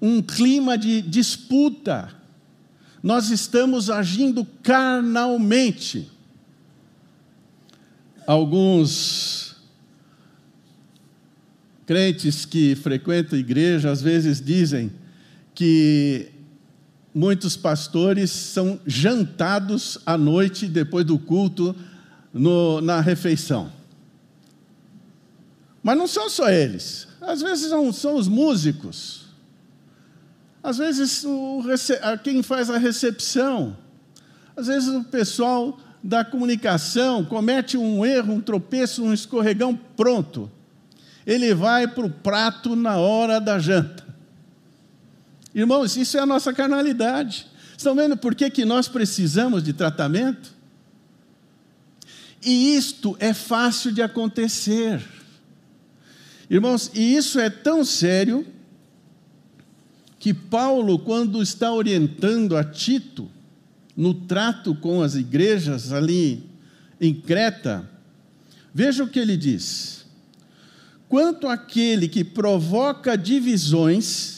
um 0.00 0.20
clima 0.20 0.76
de 0.76 1.00
disputa. 1.00 2.10
Nós 3.02 3.30
estamos 3.30 3.88
agindo 3.88 4.44
carnalmente. 4.62 6.10
Alguns 8.26 9.56
crentes 11.86 12.44
que 12.44 12.74
frequentam 12.74 13.38
a 13.38 13.40
igreja 13.40 13.90
às 13.90 14.02
vezes 14.02 14.40
dizem 14.40 14.90
que 15.54 16.32
muitos 17.16 17.56
pastores 17.56 18.30
são 18.30 18.78
jantados 18.86 19.96
à 20.04 20.18
noite 20.18 20.66
depois 20.66 21.02
do 21.02 21.18
culto 21.18 21.74
no, 22.30 22.82
na 22.82 23.00
refeição. 23.00 23.72
Mas 25.82 25.96
não 25.96 26.06
são 26.06 26.28
só 26.28 26.50
eles. 26.50 27.08
Às 27.18 27.40
vezes 27.40 27.70
são, 27.70 28.16
os 28.16 28.28
músicos. 28.28 29.28
Às 30.62 30.76
vezes 30.76 31.24
o, 31.24 31.62
quem 32.22 32.42
faz 32.42 32.68
a 32.68 32.76
recepção. 32.76 33.74
Às 34.54 34.66
vezes 34.66 34.90
o 34.90 35.02
pessoal 35.02 35.80
da 36.04 36.22
comunicação 36.22 37.24
comete 37.24 37.78
um 37.78 38.04
erro, 38.04 38.34
um 38.34 38.40
tropeço, 38.42 39.02
um 39.02 39.14
escorregão, 39.14 39.74
pronto. 39.74 40.50
Ele 41.26 41.54
vai 41.54 41.88
para 41.88 42.04
o 42.04 42.10
prato 42.10 42.76
na 42.76 42.98
hora 42.98 43.40
da 43.40 43.58
janta. 43.58 44.05
Irmãos, 45.56 45.96
isso 45.96 46.18
é 46.18 46.20
a 46.20 46.26
nossa 46.26 46.52
carnalidade. 46.52 47.46
Estão 47.78 47.96
vendo 47.96 48.14
por 48.14 48.34
que, 48.34 48.50
que 48.50 48.66
nós 48.66 48.88
precisamos 48.88 49.62
de 49.62 49.72
tratamento? 49.72 50.54
E 52.44 52.76
isto 52.76 53.16
é 53.18 53.32
fácil 53.32 53.90
de 53.90 54.02
acontecer. 54.02 55.02
Irmãos, 56.50 56.90
e 56.92 57.16
isso 57.16 57.40
é 57.40 57.48
tão 57.48 57.86
sério 57.86 58.46
que 60.18 60.34
Paulo, 60.34 60.98
quando 60.98 61.42
está 61.42 61.72
orientando 61.72 62.54
a 62.54 62.62
Tito 62.62 63.30
no 63.96 64.12
trato 64.12 64.74
com 64.74 65.00
as 65.00 65.14
igrejas 65.14 65.90
ali 65.90 66.44
em 67.00 67.14
Creta, 67.14 67.88
veja 68.74 69.04
o 69.04 69.08
que 69.08 69.18
ele 69.18 69.38
diz: 69.38 70.04
quanto 71.08 71.48
àquele 71.48 72.08
que 72.08 72.22
provoca 72.22 73.16
divisões, 73.16 74.35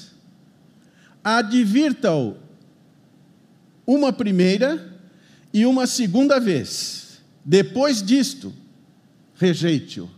advirta-o 1.37 2.37
uma 3.87 4.13
primeira 4.13 4.99
e 5.53 5.67
uma 5.67 5.87
segunda 5.87 6.41
vez. 6.41 7.21
Depois 7.45 8.03
disto, 8.03 8.53
rejeite-o. 9.35 10.09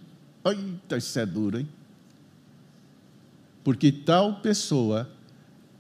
Eita, 0.45 0.97
isso 0.97 1.19
é 1.19 1.27
duro, 1.27 1.59
hein? 1.59 1.69
Porque 3.63 3.93
tal 3.93 4.41
pessoa 4.41 5.11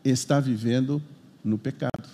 está 0.04 0.38
vivendo 0.38 1.02
no 1.44 1.58
pecado. 1.58 2.08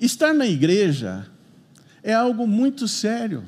Estar 0.00 0.32
na 0.32 0.46
igreja 0.46 1.26
é 2.02 2.12
algo 2.12 2.46
muito 2.46 2.88
sério. 2.88 3.44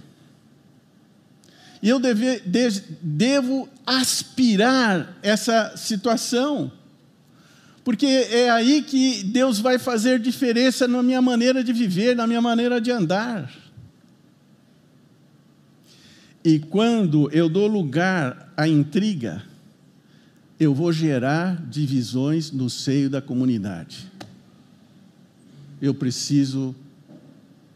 E 1.82 1.88
eu 1.88 1.98
deve, 1.98 2.38
de, 2.40 2.80
devo 3.02 3.68
aspirar 3.84 5.18
essa 5.20 5.76
situação, 5.76 6.70
porque 7.82 8.06
é 8.06 8.48
aí 8.48 8.82
que 8.82 9.24
Deus 9.24 9.58
vai 9.58 9.80
fazer 9.80 10.20
diferença 10.20 10.86
na 10.86 11.02
minha 11.02 11.20
maneira 11.20 11.64
de 11.64 11.72
viver, 11.72 12.14
na 12.14 12.24
minha 12.24 12.40
maneira 12.40 12.80
de 12.80 12.92
andar. 12.92 13.52
E 16.44 16.60
quando 16.60 17.28
eu 17.32 17.48
dou 17.48 17.66
lugar 17.66 18.52
à 18.56 18.68
intriga, 18.68 19.42
eu 20.60 20.72
vou 20.72 20.92
gerar 20.92 21.60
divisões 21.68 22.52
no 22.52 22.70
seio 22.70 23.10
da 23.10 23.20
comunidade. 23.20 24.06
Eu 25.80 25.92
preciso 25.92 26.76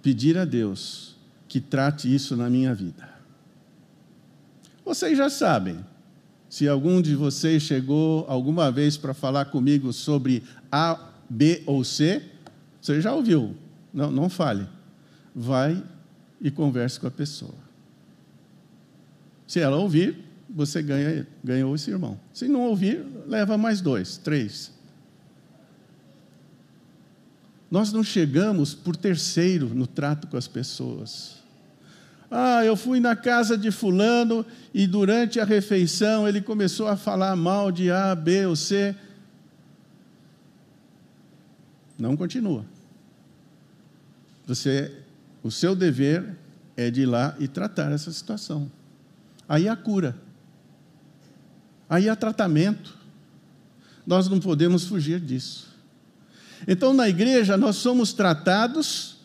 pedir 0.01 0.39
a 0.39 0.45
Deus 0.45 1.17
que 1.49 1.61
trate 1.61 2.13
isso 2.13 2.37
na 2.37 2.49
minha 2.49 2.73
vida. 2.73 3.16
Vocês 4.87 5.19
já 5.19 5.29
sabem. 5.29 5.85
Se 6.49 6.69
algum 6.69 7.03
de 7.03 7.17
vocês 7.17 7.65
chegou 7.65 8.25
alguma 8.29 8.71
vez 8.71 8.97
para 8.97 9.13
falar 9.13 9.47
comigo 9.47 9.93
sobre 9.93 10.45
A, 10.71 11.11
B 11.29 11.65
ou 11.67 11.83
C, 11.83 12.23
você 12.81 13.01
já 13.01 13.13
ouviu. 13.13 13.57
Não, 13.93 14.13
não 14.13 14.29
fale. 14.31 14.69
Vai 15.35 15.83
e 16.41 16.53
converse 16.53 17.01
com 17.01 17.09
a 17.09 17.11
pessoa. 17.11 17.57
Se 19.45 19.59
ela 19.59 19.77
ouvir, 19.77 20.25
você 20.49 20.81
ganha, 20.81 21.27
ganhou 21.43 21.75
esse 21.75 21.91
irmão. 21.91 22.19
Se 22.33 22.47
não 22.47 22.61
ouvir, 22.61 23.05
leva 23.27 23.59
mais 23.59 23.81
dois, 23.81 24.17
três. 24.17 24.71
Nós 27.69 27.93
não 27.93 28.05
chegamos 28.05 28.73
por 28.73 28.95
terceiro 28.95 29.69
no 29.75 29.89
trato 29.89 30.29
com 30.29 30.37
as 30.37 30.47
pessoas. 30.47 31.36
Ah, 32.31 32.65
eu 32.65 32.77
fui 32.77 32.99
na 32.99 33.15
casa 33.15 33.57
de 33.57 33.71
Fulano 33.71 34.45
e 34.75 34.87
durante 34.87 35.39
a 35.39 35.45
refeição 35.45 36.27
ele 36.27 36.41
começou 36.41 36.89
a 36.89 36.97
falar 36.97 37.37
mal 37.37 37.71
de 37.71 37.91
A, 37.91 38.15
B 38.15 38.47
ou 38.47 38.57
C. 38.57 38.95
Não 41.99 42.17
continua. 42.17 42.65
Você, 44.47 44.93
o 45.43 45.51
seu 45.51 45.75
dever 45.75 46.37
é 46.77 46.91
de 46.91 47.03
ir 47.03 47.07
lá 47.07 47.35
e 47.39 47.49
tratar 47.49 47.91
essa 47.93 48.13
situação. 48.13 48.71
Aí 49.49 49.69
há 49.69 49.77
cura. 49.77 50.17
Aí 51.89 52.09
há 52.09 52.17
tratamento. 52.17 52.97
Nós 54.07 54.29
não 54.29 54.41
podemos 54.41 54.85
fugir 54.85 55.21
disso. 55.21 55.75
Então, 56.67 56.93
na 56.93 57.09
igreja, 57.09 57.57
nós 57.57 57.77
somos 57.77 58.13
tratados 58.13 59.17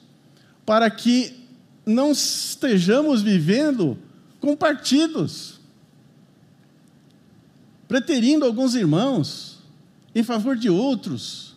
para 0.66 0.90
que 0.90 1.41
não 1.86 2.12
estejamos 2.12 3.22
vivendo 3.22 3.98
com 4.40 4.56
partidos, 4.56 5.60
preterindo 7.88 8.46
alguns 8.46 8.76
irmãos 8.76 9.60
em 10.14 10.24
favor 10.24 10.56
de 10.56 10.70
outros, 10.70 11.56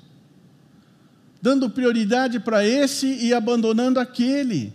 dando 1.40 1.68
prioridade 1.68 2.40
para 2.40 2.64
esse 2.64 3.06
e 3.06 3.34
abandonando 3.34 4.00
aquele. 4.00 4.72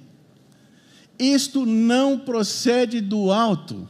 Isto 1.17 1.65
não 1.65 2.17
procede 2.17 3.01
do 3.01 3.31
alto. 3.31 3.89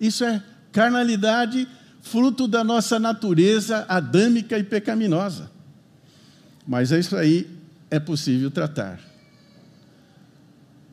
Isso 0.00 0.24
é 0.24 0.42
carnalidade, 0.72 1.68
fruto 2.00 2.48
da 2.48 2.64
nossa 2.64 2.98
natureza 2.98 3.84
adâmica 3.88 4.58
e 4.58 4.64
pecaminosa. 4.64 5.50
Mas 6.66 6.90
isso 6.90 7.16
aí 7.16 7.48
é 7.90 7.98
possível 7.98 8.50
tratar. 8.50 9.07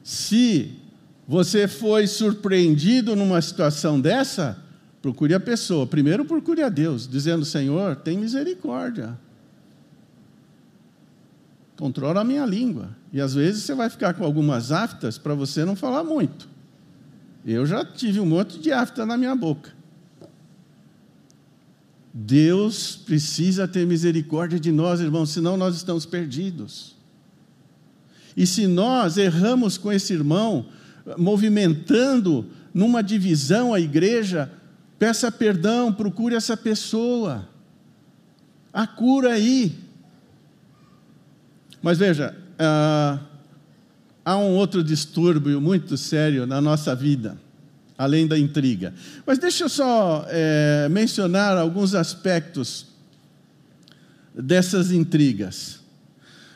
Se 0.05 0.71
você 1.27 1.67
foi 1.67 2.05
surpreendido 2.05 3.15
numa 3.15 3.41
situação 3.41 3.99
dessa, 3.99 4.55
procure 5.01 5.33
a 5.33 5.39
pessoa. 5.39 5.87
Primeiro 5.87 6.23
procure 6.23 6.61
a 6.61 6.69
Deus, 6.69 7.07
dizendo: 7.07 7.43
Senhor, 7.43 7.95
tem 7.95 8.19
misericórdia. 8.19 9.17
Controla 11.75 12.21
a 12.21 12.23
minha 12.23 12.45
língua. 12.45 12.95
E 13.11 13.19
às 13.19 13.33
vezes 13.33 13.63
você 13.63 13.73
vai 13.73 13.89
ficar 13.89 14.13
com 14.13 14.23
algumas 14.23 14.71
aftas 14.71 15.17
para 15.17 15.33
você 15.33 15.65
não 15.65 15.75
falar 15.75 16.03
muito. 16.03 16.47
Eu 17.43 17.65
já 17.65 17.83
tive 17.83 18.19
um 18.19 18.27
monte 18.27 18.59
de 18.59 18.71
afta 18.71 19.07
na 19.07 19.17
minha 19.17 19.35
boca. 19.35 19.73
Deus 22.13 22.95
precisa 22.95 23.67
ter 23.67 23.87
misericórdia 23.87 24.59
de 24.59 24.71
nós, 24.71 24.99
irmãos, 25.01 25.31
senão 25.31 25.57
nós 25.57 25.75
estamos 25.75 26.05
perdidos. 26.05 26.94
E 28.35 28.45
se 28.45 28.67
nós 28.67 29.17
erramos 29.17 29.77
com 29.77 29.91
esse 29.91 30.13
irmão, 30.13 30.65
movimentando 31.17 32.45
numa 32.73 33.01
divisão 33.01 33.73
a 33.73 33.79
igreja, 33.79 34.51
peça 34.99 35.31
perdão, 35.31 35.93
procure 35.93 36.35
essa 36.35 36.57
pessoa. 36.57 37.47
A 38.73 38.85
cura 38.85 39.33
aí. 39.33 39.73
Mas 41.81 41.97
veja, 41.97 42.35
ah, 42.59 43.19
há 44.25 44.37
um 44.37 44.55
outro 44.55 44.83
distúrbio 44.83 45.61
muito 45.61 45.95
sério 45.95 46.45
na 46.45 46.59
nossa 46.59 46.95
vida, 46.95 47.37
além 47.97 48.27
da 48.27 48.37
intriga. 48.37 48.93
Mas 49.25 49.37
deixa 49.37 49.65
eu 49.65 49.69
só 49.69 50.25
é, 50.27 50.89
mencionar 50.89 51.57
alguns 51.57 51.95
aspectos 51.95 52.87
dessas 54.33 54.91
intrigas. 54.91 55.84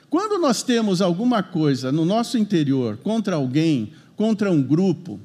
Quando 0.09 0.39
nós 0.39 0.63
temos 0.63 1.01
alguma 1.01 1.43
coisa 1.43 1.91
no 1.91 2.03
nosso 2.03 2.37
interior 2.37 2.97
contra 2.97 3.35
alguém, 3.35 3.93
contra 4.15 4.51
um 4.51 4.61
grupo, 4.61 5.19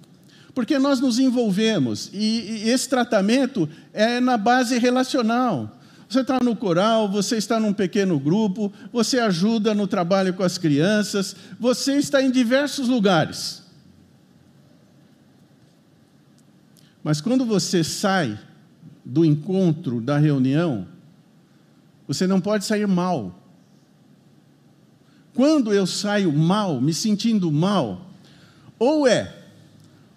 porque 0.54 0.78
nós 0.78 1.00
nos 1.00 1.18
envolvemos 1.18 2.10
e, 2.12 2.62
e 2.64 2.68
esse 2.68 2.88
tratamento 2.88 3.68
é 3.92 4.20
na 4.20 4.36
base 4.36 4.78
relacional. 4.78 5.78
Você 6.08 6.20
está 6.20 6.38
no 6.40 6.54
coral, 6.54 7.08
você 7.08 7.36
está 7.36 7.58
num 7.58 7.72
pequeno 7.72 8.20
grupo, 8.20 8.72
você 8.92 9.18
ajuda 9.18 9.74
no 9.74 9.86
trabalho 9.86 10.34
com 10.34 10.42
as 10.42 10.58
crianças, 10.58 11.34
você 11.58 11.96
está 11.96 12.22
em 12.22 12.30
diversos 12.30 12.86
lugares. 12.86 13.64
Mas 17.02 17.20
quando 17.20 17.44
você 17.44 17.82
sai 17.82 18.38
do 19.04 19.24
encontro, 19.24 20.00
da 20.00 20.18
reunião, 20.18 20.86
você 22.06 22.26
não 22.26 22.40
pode 22.40 22.64
sair 22.64 22.86
mal. 22.86 23.43
Quando 25.34 25.74
eu 25.74 25.86
saio 25.86 26.32
mal, 26.32 26.80
me 26.80 26.94
sentindo 26.94 27.50
mal, 27.50 28.10
ou 28.78 29.06
é 29.06 29.34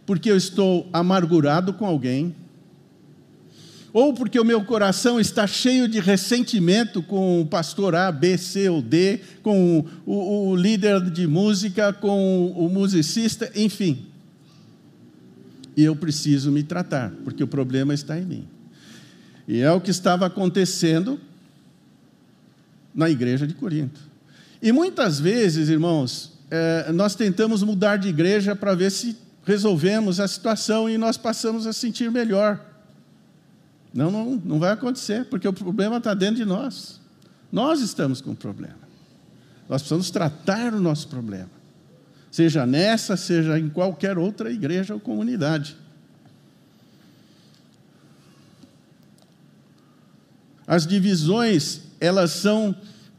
porque 0.06 0.32
eu 0.32 0.38
estou 0.38 0.88
amargurado 0.93 1.73
com 1.73 1.86
alguém, 1.86 2.34
ou 3.91 4.13
porque 4.13 4.39
o 4.39 4.45
meu 4.45 4.63
coração 4.63 5.19
está 5.19 5.45
cheio 5.45 5.88
de 5.88 5.99
ressentimento 5.99 7.03
com 7.03 7.41
o 7.41 7.45
pastor 7.45 7.93
A, 7.93 8.10
B, 8.10 8.38
C 8.38 8.69
ou 8.69 8.82
D, 8.82 9.19
com 9.43 9.86
o, 10.06 10.49
o 10.49 10.56
líder 10.56 11.10
de 11.10 11.27
música, 11.27 11.91
com 11.91 12.51
o 12.51 12.69
musicista, 12.69 13.51
enfim. 13.53 14.06
E 15.75 15.84
eu 15.84 15.95
preciso 15.95 16.51
me 16.51 16.63
tratar, 16.63 17.12
porque 17.23 17.43
o 17.43 17.47
problema 17.47 17.93
está 17.93 18.17
em 18.17 18.25
mim. 18.25 18.47
E 19.45 19.60
é 19.60 19.71
o 19.71 19.82
que 19.82 19.91
estava 19.91 20.25
acontecendo 20.25 21.19
na 22.95 23.10
igreja 23.10 23.45
de 23.45 23.53
Corinto. 23.53 24.07
E 24.62 24.72
muitas 24.72 25.20
vezes, 25.20 25.70
irmãos, 25.70 26.34
é, 26.50 26.91
nós 26.91 27.15
tentamos 27.15 27.62
mudar 27.63 27.98
de 27.98 28.08
igreja 28.08 28.56
para 28.56 28.74
ver 28.74 28.91
se 28.91 29.17
resolvemos 29.46 30.20
a 30.20 30.28
situação 30.28 30.89
e 30.89 30.98
nós 30.98 31.17
passamos 31.17 31.67
a 31.67 31.74
sentir 31.74 32.12
melhor. 32.12 32.60
Não, 33.93 34.12
não, 34.12 34.41
não 34.43 34.60
vai 34.60 34.72
acontecer, 34.72 35.26
porque 35.26 35.48
o 35.48 35.54
problema 35.54 35.98
está 35.98 36.13
dentro 36.13 36.36
de 36.36 36.46
nós. 36.46 37.00
Nós 37.52 37.82
estamos 37.82 38.20
com 38.22 38.32
o 38.32 38.36
problema. 38.36 38.88
Nós 39.70 39.82
precisamos 39.82 40.10
tratar 40.10 40.74
o 40.74 40.80
nosso 40.80 41.08
problema, 41.08 41.50
seja 42.32 42.65
nessa, 42.65 43.17
seja 43.17 43.60
em 43.60 43.70
qualquer 43.70 44.17
outra 44.17 44.52
igreja 44.52 44.93
ou 44.93 45.00
comunidade. 45.00 45.76
As 50.65 50.86
divisões, 50.86 51.82
elas 52.00 52.32
são 52.32 52.76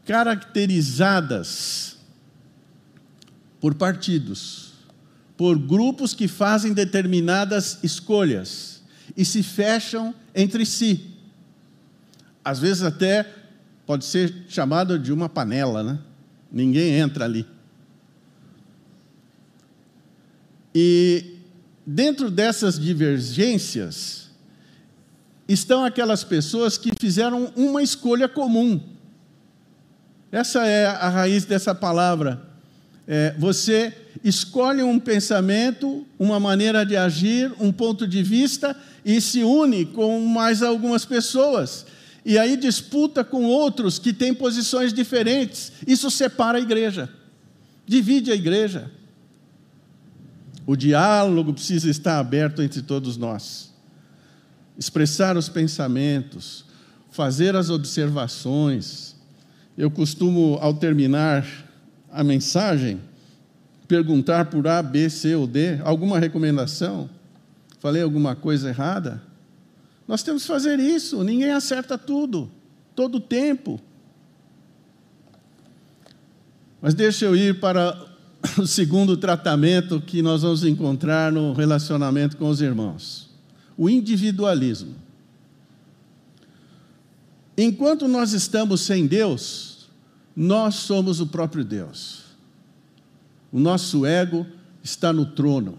caracterizadas 0.09 1.99
por 3.61 3.75
partidos, 3.75 4.73
por 5.37 5.59
grupos 5.59 6.15
que 6.15 6.27
fazem 6.27 6.73
determinadas 6.73 7.79
escolhas 7.83 8.83
e 9.15 9.23
se 9.23 9.43
fecham 9.43 10.15
entre 10.35 10.65
si. 10.65 11.15
Às 12.43 12.59
vezes 12.59 12.83
até 12.83 13.31
pode 13.85 14.07
ser 14.07 14.47
chamado 14.49 14.99
de 14.99 15.13
uma 15.13 15.29
panela, 15.29 15.83
né? 15.83 15.99
Ninguém 16.51 16.95
entra 16.95 17.27
ali. 17.27 17.47
E 20.75 21.37
dentro 21.87 22.31
dessas 22.31 22.79
divergências 22.79 24.31
estão 25.47 25.85
aquelas 25.85 26.25
pessoas 26.25 26.79
que 26.79 26.93
fizeram 26.99 27.53
uma 27.55 27.83
escolha 27.83 28.27
comum. 28.27 28.97
Essa 30.31 30.67
é 30.67 30.87
a 30.87 31.09
raiz 31.09 31.45
dessa 31.45 31.75
palavra. 31.75 32.43
É, 33.07 33.35
você 33.39 33.93
escolhe 34.23 34.83
um 34.83 34.99
pensamento, 34.99 36.07
uma 36.19 36.39
maneira 36.39 36.85
de 36.85 36.97
agir, 36.97 37.53
um 37.59 37.73
ponto 37.73 38.07
de 38.07 38.23
vista 38.23 38.77
e 39.05 39.21
se 39.21 39.43
une 39.43 39.87
com 39.87 40.21
mais 40.21 40.63
algumas 40.63 41.07
pessoas. 41.07 41.87
E 42.25 42.39
aí 42.39 42.57
disputa 42.59 43.25
com 43.25 43.45
outros 43.45 43.99
que 43.99 44.13
têm 44.13 44.35
posições 44.35 44.93
diferentes. 44.93 45.73
Isso 45.87 46.11
separa 46.11 46.59
a 46.59 46.61
igreja, 46.61 47.09
divide 47.87 48.31
a 48.31 48.35
igreja. 48.35 48.91
O 50.67 50.77
diálogo 50.77 51.55
precisa 51.55 51.89
estar 51.89 52.19
aberto 52.19 52.61
entre 52.61 52.83
todos 52.83 53.17
nós. 53.17 53.73
Expressar 54.79 55.35
os 55.39 55.49
pensamentos, 55.49 56.67
fazer 57.11 57.57
as 57.57 57.71
observações. 57.71 59.08
Eu 59.79 59.93
costumo, 59.93 60.59
ao 60.61 60.75
terminar 60.75 61.47
a 62.11 62.25
mensagem, 62.25 63.01
perguntar 63.87 64.47
por 64.47 64.67
A, 64.67 64.83
B, 64.83 65.09
C 65.09 65.37
ou 65.37 65.47
D, 65.47 65.79
alguma 65.85 66.19
recomendação? 66.19 67.09
Falei 67.79 68.03
alguma 68.03 68.35
coisa 68.35 68.71
errada? 68.71 69.23
Nós 70.09 70.25
temos 70.25 70.43
que 70.43 70.49
fazer 70.49 70.81
isso, 70.81 71.23
ninguém 71.23 71.53
acerta 71.53 71.97
tudo, 71.97 72.51
todo 72.97 73.19
o 73.19 73.21
tempo. 73.21 73.81
Mas 76.83 76.93
deixa 76.93 77.27
eu 77.27 77.37
ir 77.37 77.61
para 77.61 77.97
o 78.59 78.67
segundo 78.67 79.17
tratamento 79.17 80.01
que 80.01 80.21
nós 80.23 80.43
vamos 80.43 80.65
encontrar 80.65 81.31
no 81.31 81.53
relacionamento 81.53 82.37
com 82.37 82.49
os 82.49 82.61
irmãos: 82.61 83.31
o 83.77 83.89
individualismo. 83.89 85.08
Enquanto 87.61 88.07
nós 88.07 88.35
estamos 88.35 88.83
sem 88.83 89.05
Deus, 89.05 89.89
nós 90.37 90.77
somos 90.77 91.19
o 91.19 91.27
próprio 91.27 91.65
Deus. 91.65 92.21
O 93.51 93.59
nosso 93.59 94.07
ego 94.07 94.47
está 94.81 95.13
no 95.13 95.27
trono. 95.27 95.77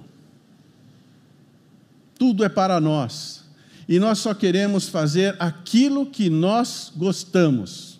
Tudo 2.17 2.43
é 2.43 2.49
para 2.49 2.81
nós. 2.81 3.45
E 3.87 3.97
nós 3.97 4.19
só 4.19 4.33
queremos 4.33 4.89
fazer 4.89 5.37
aquilo 5.39 6.05
que 6.05 6.29
nós 6.29 6.91
gostamos, 6.93 7.97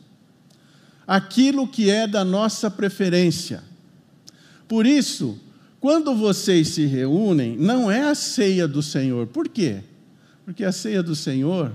aquilo 1.08 1.66
que 1.66 1.90
é 1.90 2.06
da 2.06 2.26
nossa 2.26 2.70
preferência. 2.70 3.64
Por 4.68 4.86
isso, 4.86 5.40
quando 5.80 6.14
vocês 6.14 6.68
se 6.68 6.86
reúnem, 6.86 7.56
não 7.56 7.90
é 7.90 8.10
a 8.10 8.14
ceia 8.14 8.68
do 8.68 8.84
Senhor. 8.84 9.28
Por 9.28 9.48
quê? 9.48 9.84
Porque 10.44 10.66
a 10.66 10.72
ceia 10.74 11.02
do 11.02 11.16
Senhor 11.16 11.72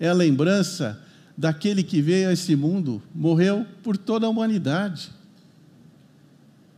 é 0.00 0.08
a 0.08 0.12
lembrança 0.12 1.05
daquele 1.36 1.82
que 1.82 2.00
veio 2.00 2.28
a 2.28 2.32
esse 2.32 2.56
mundo, 2.56 3.02
morreu 3.14 3.66
por 3.82 3.96
toda 3.96 4.26
a 4.26 4.30
humanidade 4.30 5.10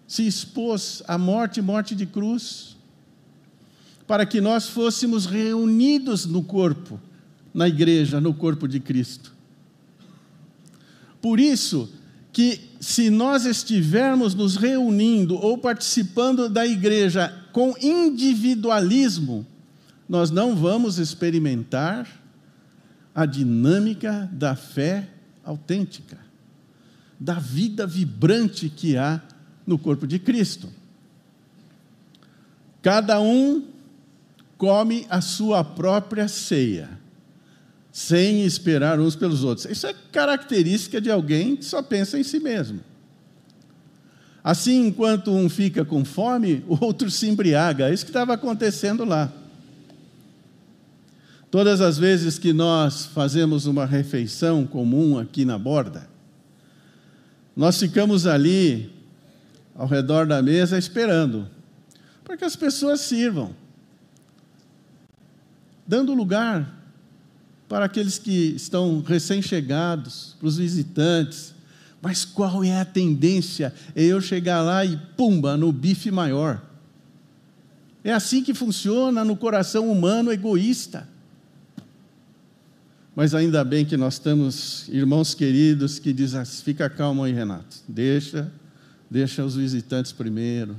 se 0.08 0.26
expôs 0.26 1.02
à 1.06 1.18
morte, 1.18 1.60
morte 1.60 1.94
de 1.94 2.06
cruz, 2.06 2.78
para 4.06 4.24
que 4.24 4.40
nós 4.40 4.66
fôssemos 4.66 5.26
reunidos 5.26 6.24
no 6.24 6.42
corpo, 6.42 6.98
na 7.52 7.68
igreja, 7.68 8.18
no 8.18 8.32
corpo 8.32 8.66
de 8.66 8.80
Cristo. 8.80 9.34
Por 11.20 11.38
isso 11.38 11.92
que 12.32 12.58
se 12.80 13.10
nós 13.10 13.44
estivermos 13.44 14.34
nos 14.34 14.56
reunindo 14.56 15.34
ou 15.34 15.58
participando 15.58 16.48
da 16.48 16.66
igreja 16.66 17.44
com 17.52 17.74
individualismo, 17.78 19.46
nós 20.08 20.30
não 20.30 20.56
vamos 20.56 20.98
experimentar 20.98 22.08
a 23.18 23.26
dinâmica 23.26 24.30
da 24.32 24.54
fé 24.54 25.08
autêntica, 25.44 26.16
da 27.18 27.34
vida 27.34 27.84
vibrante 27.84 28.68
que 28.68 28.96
há 28.96 29.20
no 29.66 29.76
corpo 29.76 30.06
de 30.06 30.20
Cristo. 30.20 30.68
Cada 32.80 33.20
um 33.20 33.64
come 34.56 35.04
a 35.10 35.20
sua 35.20 35.64
própria 35.64 36.28
ceia, 36.28 36.88
sem 37.90 38.44
esperar 38.44 39.00
uns 39.00 39.16
pelos 39.16 39.42
outros. 39.42 39.66
Isso 39.68 39.88
é 39.88 39.94
característica 40.12 41.00
de 41.00 41.10
alguém 41.10 41.56
que 41.56 41.64
só 41.64 41.82
pensa 41.82 42.20
em 42.20 42.22
si 42.22 42.38
mesmo. 42.38 42.78
Assim, 44.44 44.86
enquanto 44.86 45.32
um 45.32 45.48
fica 45.48 45.84
com 45.84 46.04
fome, 46.04 46.64
o 46.68 46.84
outro 46.84 47.10
se 47.10 47.26
embriaga. 47.26 47.90
É 47.90 47.92
isso 47.92 48.04
que 48.04 48.10
estava 48.10 48.34
acontecendo 48.34 49.04
lá. 49.04 49.32
Todas 51.50 51.80
as 51.80 51.96
vezes 51.96 52.38
que 52.38 52.52
nós 52.52 53.06
fazemos 53.06 53.66
uma 53.66 53.86
refeição 53.86 54.66
comum 54.66 55.18
aqui 55.18 55.44
na 55.44 55.58
borda, 55.58 56.08
nós 57.56 57.78
ficamos 57.78 58.26
ali 58.26 58.92
ao 59.74 59.86
redor 59.86 60.26
da 60.26 60.42
mesa 60.42 60.78
esperando 60.78 61.48
para 62.22 62.36
que 62.36 62.44
as 62.44 62.54
pessoas 62.54 63.00
sirvam, 63.00 63.54
dando 65.86 66.12
lugar 66.12 66.78
para 67.68 67.84
aqueles 67.84 68.18
que 68.18 68.54
estão 68.54 69.00
recém-chegados, 69.00 70.36
para 70.38 70.48
os 70.48 70.56
visitantes. 70.56 71.54
Mas 72.00 72.24
qual 72.24 72.64
é 72.64 72.80
a 72.80 72.84
tendência? 72.84 73.74
É 73.94 74.02
eu 74.02 74.20
chegar 74.20 74.62
lá 74.62 74.84
e 74.84 74.96
pumba 75.16 75.56
no 75.56 75.72
bife 75.72 76.10
maior. 76.10 76.62
É 78.02 78.12
assim 78.12 78.42
que 78.42 78.54
funciona 78.54 79.24
no 79.24 79.36
coração 79.36 79.90
humano 79.90 80.32
egoísta. 80.32 81.08
Mas 83.18 83.34
ainda 83.34 83.64
bem 83.64 83.84
que 83.84 83.96
nós 83.96 84.20
temos 84.20 84.88
irmãos 84.90 85.34
queridos 85.34 85.98
que 85.98 86.12
dizem: 86.12 86.44
fica 86.44 86.88
calmo 86.88 87.24
aí, 87.24 87.32
Renato, 87.32 87.78
deixa 87.88 88.48
deixa 89.10 89.44
os 89.44 89.56
visitantes 89.56 90.12
primeiro. 90.12 90.76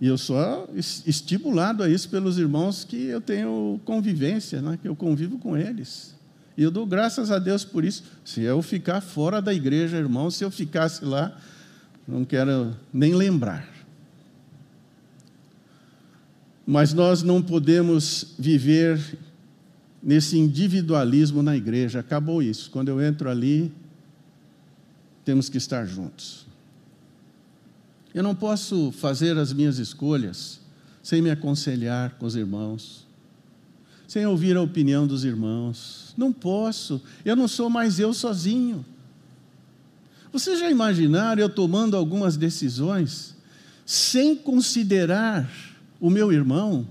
E 0.00 0.08
eu 0.08 0.18
sou 0.18 0.68
estimulado 1.06 1.84
a 1.84 1.88
isso 1.88 2.08
pelos 2.08 2.38
irmãos 2.38 2.82
que 2.82 2.96
eu 3.04 3.20
tenho 3.20 3.80
convivência, 3.84 4.60
né? 4.60 4.76
que 4.82 4.88
eu 4.88 4.96
convivo 4.96 5.38
com 5.38 5.56
eles. 5.56 6.12
E 6.56 6.62
eu 6.64 6.72
dou 6.72 6.84
graças 6.84 7.30
a 7.30 7.38
Deus 7.38 7.64
por 7.64 7.84
isso. 7.84 8.02
Se 8.24 8.42
eu 8.42 8.60
ficar 8.62 9.00
fora 9.00 9.40
da 9.40 9.54
igreja, 9.54 9.96
irmão, 9.96 10.28
se 10.28 10.42
eu 10.42 10.50
ficasse 10.50 11.04
lá, 11.04 11.38
não 12.08 12.24
quero 12.24 12.74
nem 12.92 13.14
lembrar. 13.14 13.64
Mas 16.66 16.92
nós 16.92 17.22
não 17.22 17.40
podemos 17.40 18.34
viver 18.36 18.98
nesse 20.02 20.38
individualismo 20.38 21.42
na 21.42 21.56
igreja. 21.56 22.00
Acabou 22.00 22.42
isso. 22.42 22.70
Quando 22.70 22.88
eu 22.88 23.00
entro 23.02 23.28
ali, 23.28 23.72
temos 25.24 25.48
que 25.48 25.58
estar 25.58 25.84
juntos. 25.84 26.46
Eu 28.12 28.22
não 28.22 28.34
posso 28.34 28.90
fazer 28.92 29.38
as 29.38 29.52
minhas 29.52 29.78
escolhas 29.78 30.60
sem 31.02 31.22
me 31.22 31.30
aconselhar 31.30 32.16
com 32.18 32.26
os 32.26 32.34
irmãos, 32.36 33.06
sem 34.06 34.26
ouvir 34.26 34.56
a 34.56 34.62
opinião 34.62 35.06
dos 35.06 35.24
irmãos. 35.24 36.12
Não 36.16 36.32
posso. 36.32 37.00
Eu 37.24 37.36
não 37.36 37.46
sou 37.46 37.70
mais 37.70 38.00
eu 38.00 38.12
sozinho. 38.12 38.84
Vocês 40.32 40.58
já 40.58 40.70
imaginaram 40.70 41.40
eu 41.40 41.48
tomando 41.48 41.96
algumas 41.96 42.36
decisões 42.36 43.36
sem 43.84 44.36
considerar 44.36 45.50
o 46.00 46.10
meu 46.10 46.32
irmão? 46.32 46.86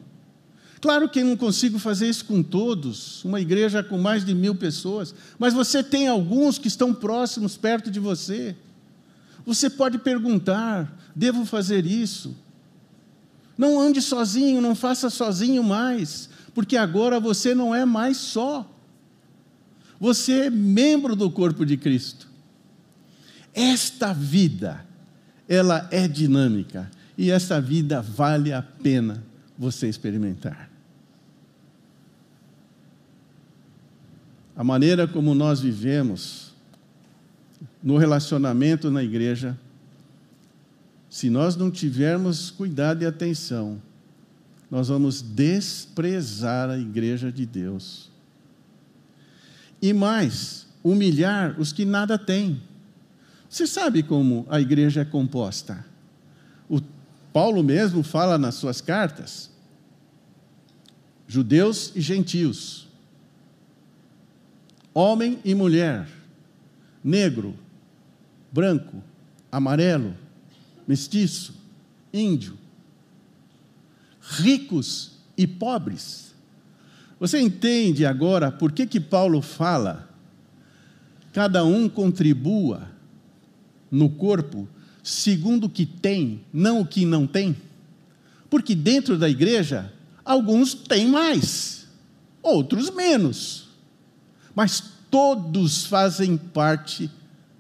Claro 0.82 1.10
que 1.10 1.24
não 1.24 1.36
consigo 1.36 1.78
fazer 1.78 2.08
isso 2.08 2.24
com 2.24 2.42
todos, 2.42 3.24
uma 3.26 3.42
igreja 3.42 3.84
com 3.84 3.98
mais 3.98 4.24
de 4.24 4.34
mil 4.34 4.56
pessoas, 4.56 5.14
mas 5.38 5.54
você 5.54 5.84
tem 5.84 6.08
alguns 6.08 6.58
que 6.58 6.70
estão 6.70 6.94
próximos, 6.94 7.58
perto 7.58 7.92
de 7.92 8.00
você. 8.00 8.56
Você 9.46 9.70
pode 9.70 9.98
perguntar: 9.98 10.98
devo 11.14 11.46
fazer 11.46 11.86
isso? 11.86 12.34
Não 13.58 13.80
ande 13.80 14.02
sozinho, 14.02 14.62
não 14.62 14.74
faça 14.74 15.10
sozinho 15.10 15.62
mais, 15.62 16.30
porque 16.54 16.78
agora 16.78 17.20
você 17.20 17.54
não 17.54 17.76
é 17.76 17.84
mais 17.84 18.16
só. 18.16 18.66
Você 20.00 20.46
é 20.46 20.50
membro 20.50 21.14
do 21.14 21.30
corpo 21.30 21.66
de 21.66 21.76
Cristo. 21.76 22.30
Esta 23.54 24.14
vida, 24.14 24.86
ela 25.46 25.90
é 25.92 26.08
dinâmica 26.08 26.90
e 27.18 27.32
essa 27.32 27.60
vida 27.60 28.02
vale 28.02 28.54
a 28.54 28.62
pena 28.62 29.22
você 29.58 29.90
experimentar. 29.90 30.69
A 34.60 34.64
maneira 34.66 35.08
como 35.08 35.34
nós 35.34 35.62
vivemos 35.62 36.54
no 37.82 37.98
relacionamento 37.98 38.92
na 38.92 39.02
igreja, 39.02 39.58
se 41.10 41.30
nós 41.30 41.56
não 41.56 41.72
tivermos 41.72 42.52
cuidado 42.52 43.02
e 43.02 43.06
atenção, 43.06 43.82
nós 44.70 44.90
vamos 44.90 45.22
desprezar 45.22 46.70
a 46.70 46.78
igreja 46.78 47.32
de 47.32 47.46
Deus. 47.46 48.12
E 49.82 49.94
mais, 49.94 50.68
humilhar 50.84 51.58
os 51.58 51.72
que 51.72 51.86
nada 51.86 52.18
têm. 52.18 52.62
Você 53.50 53.66
sabe 53.66 54.04
como 54.04 54.46
a 54.50 54.60
igreja 54.60 55.04
é 55.04 55.06
composta? 55.06 55.86
O 56.68 56.82
Paulo 57.32 57.64
mesmo 57.64 58.04
fala 58.04 58.38
nas 58.38 58.56
suas 58.56 58.82
cartas: 58.82 59.50
judeus 61.30 61.94
e 61.96 62.02
gentios, 62.02 62.89
homem 64.94 65.40
e 65.44 65.54
mulher, 65.54 66.08
negro, 67.04 67.56
branco, 68.52 69.02
amarelo, 69.52 70.16
mestiço, 70.88 71.54
índio, 72.14 72.58
ricos 74.22 75.12
e 75.38 75.48
pobres. 75.48 76.34
Você 77.20 77.40
entende 77.40 78.06
agora 78.06 78.52
por 78.52 78.72
que, 78.72 78.88
que 78.88 79.00
Paulo 79.00 79.42
fala? 79.42 80.10
Cada 81.34 81.64
um 81.64 81.88
contribua 81.88 82.90
no 83.92 84.10
corpo 84.10 84.68
segundo 85.04 85.66
o 85.66 85.70
que 85.70 85.86
tem, 85.86 86.42
não 86.52 86.82
o 86.82 86.86
que 86.86 87.06
não 87.06 87.26
tem? 87.26 87.56
Porque 88.50 88.76
dentro 88.76 89.18
da 89.18 89.30
igreja, 89.30 89.94
alguns 90.26 90.74
têm 90.74 91.08
mais, 91.08 91.88
outros 92.42 92.90
menos, 92.90 93.69
mas 94.56 94.82
todos 95.10 95.86
fazem 95.86 96.38
parte 96.38 97.10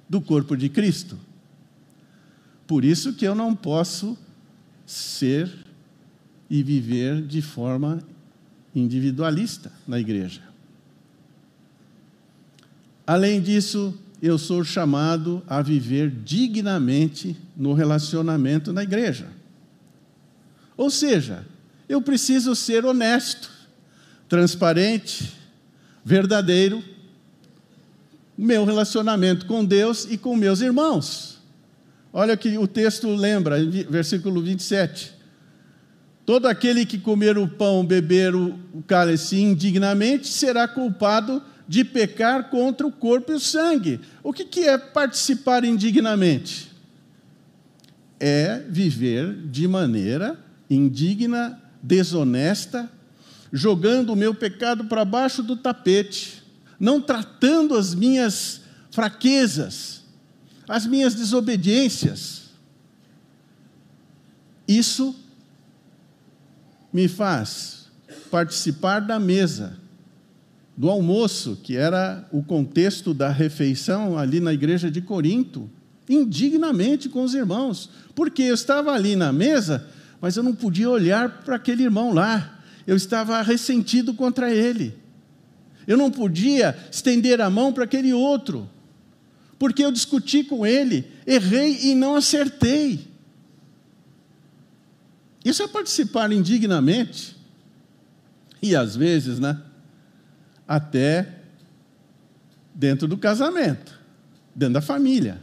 do 0.08 0.20
corpo 0.20 0.56
de 0.56 0.70
Cristo. 0.70 1.18
Por 2.68 2.86
isso 2.86 3.14
que 3.14 3.26
eu 3.26 3.34
não 3.34 3.56
posso 3.56 4.18
ser 4.86 5.52
e 6.50 6.64
viver 6.64 7.22
de 7.22 7.42
forma 7.42 8.02
individualista 8.76 9.72
na 9.88 10.00
igreja. 10.00 10.42
Além 13.06 13.42
disso, 13.42 13.98
eu 14.22 14.38
sou 14.38 14.64
chamado 14.64 15.42
a 15.48 15.62
viver 15.62 16.12
dignamente 16.12 17.36
no 17.56 17.74
relacionamento 17.74 18.72
na 18.72 18.84
igreja. 18.84 19.28
Ou 20.78 20.90
seja, 20.90 21.46
eu 21.88 22.02
preciso 22.02 22.56
ser 22.56 22.86
honesto, 22.86 23.50
transparente, 24.28 25.39
verdadeiro, 26.10 26.84
meu 28.36 28.66
relacionamento 28.66 29.46
com 29.46 29.64
Deus 29.64 30.08
e 30.10 30.18
com 30.18 30.36
meus 30.36 30.60
irmãos. 30.60 31.38
Olha 32.12 32.36
que 32.36 32.58
o 32.58 32.68
texto 32.68 33.08
lembra, 33.14 33.64
versículo 33.88 34.42
27. 34.42 35.14
Todo 36.26 36.48
aquele 36.48 36.84
que 36.84 36.98
comer 36.98 37.38
o 37.38 37.48
pão, 37.48 37.86
beber 37.86 38.34
o 38.34 38.58
cálice 38.88 39.40
indignamente, 39.40 40.28
será 40.28 40.68
culpado 40.68 41.44
de 41.68 41.86
pecar 41.86 42.50
contra 42.50 42.88
o 42.88 42.92
corpo 42.92 43.32
e 43.32 43.36
o 43.36 43.40
sangue. 43.40 44.00
O 44.24 44.34
que, 44.34 44.46
que 44.46 44.62
é 44.62 44.80
participar 44.80 45.64
indignamente? 45.64 46.72
É 48.20 48.64
viver 48.68 49.32
de 49.46 49.68
maneira 49.68 50.40
indigna, 50.68 51.62
desonesta, 51.84 52.90
jogando 53.52 54.14
o 54.14 54.16
meu 54.16 54.34
pecado 54.34 54.86
para 54.86 55.06
baixo 55.06 55.42
do 55.42 55.56
tapete, 55.56 56.44
não 56.80 57.02
tratando 57.02 57.76
as 57.76 57.94
minhas 57.94 58.62
fraquezas, 58.92 60.04
as 60.68 60.86
minhas 60.86 61.16
desobediências. 61.16 62.50
Isso 64.68 65.16
me 66.94 67.08
faz 67.08 67.88
participar 68.30 69.00
da 69.00 69.20
mesa 69.20 69.78
do 70.78 70.90
almoço, 70.90 71.60
que 71.62 71.76
era 71.76 72.26
o 72.32 72.42
contexto 72.42 73.14
da 73.14 73.30
refeição 73.30 74.18
ali 74.18 74.40
na 74.40 74.54
igreja 74.54 74.90
de 74.90 75.02
Corinto, 75.02 75.70
indignamente 76.08 77.10
com 77.10 77.24
os 77.24 77.34
irmãos, 77.34 77.90
porque 78.16 78.44
eu 78.44 78.54
estava 78.54 78.94
ali 78.94 79.16
na 79.16 79.34
mesa, 79.34 79.86
mas 80.22 80.38
eu 80.38 80.44
não 80.44 80.56
podia 80.56 80.90
olhar 80.90 81.42
para 81.44 81.58
aquele 81.58 81.84
irmão 81.84 82.14
lá, 82.14 82.59
eu 82.90 82.96
estava 82.96 83.40
ressentido 83.44 84.16
contra 84.16 84.52
ele. 84.52 84.98
Eu 85.86 85.96
não 85.96 86.10
podia 86.10 86.76
estender 86.92 87.40
a 87.40 87.48
mão 87.48 87.72
para 87.72 87.84
aquele 87.84 88.12
outro, 88.12 88.68
porque 89.60 89.86
eu 89.86 89.92
discuti 89.92 90.44
com 90.44 90.66
ele, 90.66 91.06
errei 91.28 91.78
e 91.84 91.94
não 91.94 92.16
acertei. 92.16 93.08
Isso 95.46 95.62
é 95.62 95.68
participar 95.68 96.32
indignamente. 96.32 97.38
E 98.60 98.76
às 98.76 98.96
vezes, 98.96 99.38
né? 99.38 99.62
até 100.68 101.28
dentro 102.74 103.08
do 103.08 103.20
casamento, 103.20 104.00
dentro 104.56 104.74
da 104.74 104.82
família. 104.82 105.40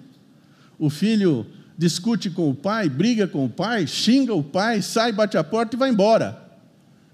O 0.80 0.90
filho 0.90 1.46
discute 1.78 2.28
com 2.28 2.50
o 2.50 2.54
pai, 2.56 2.88
briga 2.88 3.28
com 3.28 3.44
o 3.44 3.48
pai, 3.48 3.87
xinga 3.87 4.35
o 4.35 4.42
pai, 4.42 4.82
sai, 4.82 5.12
bate 5.12 5.38
a 5.38 5.44
porta 5.44 5.76
e 5.76 5.78
vai 5.78 5.90
embora. 5.90 6.45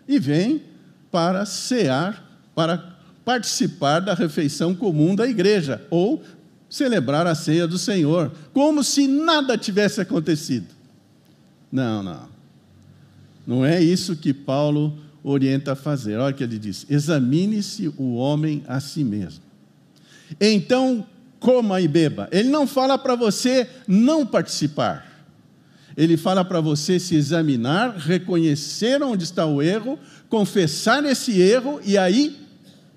E 0.07 0.19
vem 0.19 0.63
para 1.11 1.45
cear, 1.45 2.25
para 2.55 2.97
participar 3.25 4.01
da 4.01 4.15
refeição 4.15 4.75
comum 4.75 5.15
da 5.15 5.27
igreja, 5.29 5.85
ou 5.91 6.23
celebrar 6.69 7.27
a 7.27 7.35
ceia 7.35 7.67
do 7.67 7.79
Senhor, 7.79 8.33
como 8.53 8.83
se 8.83 9.07
nada 9.07 9.59
tivesse 9.59 10.01
acontecido. 10.01 10.67
Não, 11.71 12.03
não. 12.03 12.29
Não 13.47 13.65
é 13.65 13.83
isso 13.83 14.17
que 14.17 14.33
Paulo 14.33 14.99
orienta 15.23 15.73
a 15.73 15.77
fazer. 15.77 16.17
Olha 16.19 16.35
o 16.35 16.37
que 16.37 16.45
ele 16.45 16.59
diz: 16.59 16.87
examine-se 16.89 17.93
o 17.99 18.15
homem 18.15 18.63
a 18.67 18.81
si 18.81 19.05
mesmo. 19.05 19.43
Então, 20.41 21.07
coma 21.39 21.81
e 21.81 21.89
beba. 21.89 22.29
Ele 22.33 22.49
não 22.49 22.67
fala 22.67 22.97
para 22.97 23.15
você 23.15 23.69
não 23.87 24.25
participar. 24.25 25.12
Ele 25.97 26.17
fala 26.17 26.45
para 26.45 26.61
você 26.61 26.99
se 26.99 27.15
examinar, 27.15 27.97
reconhecer 27.97 29.03
onde 29.03 29.25
está 29.25 29.45
o 29.47 29.61
erro, 29.61 29.99
confessar 30.29 31.05
esse 31.05 31.41
erro 31.41 31.81
e 31.85 31.99
aí 31.99 32.39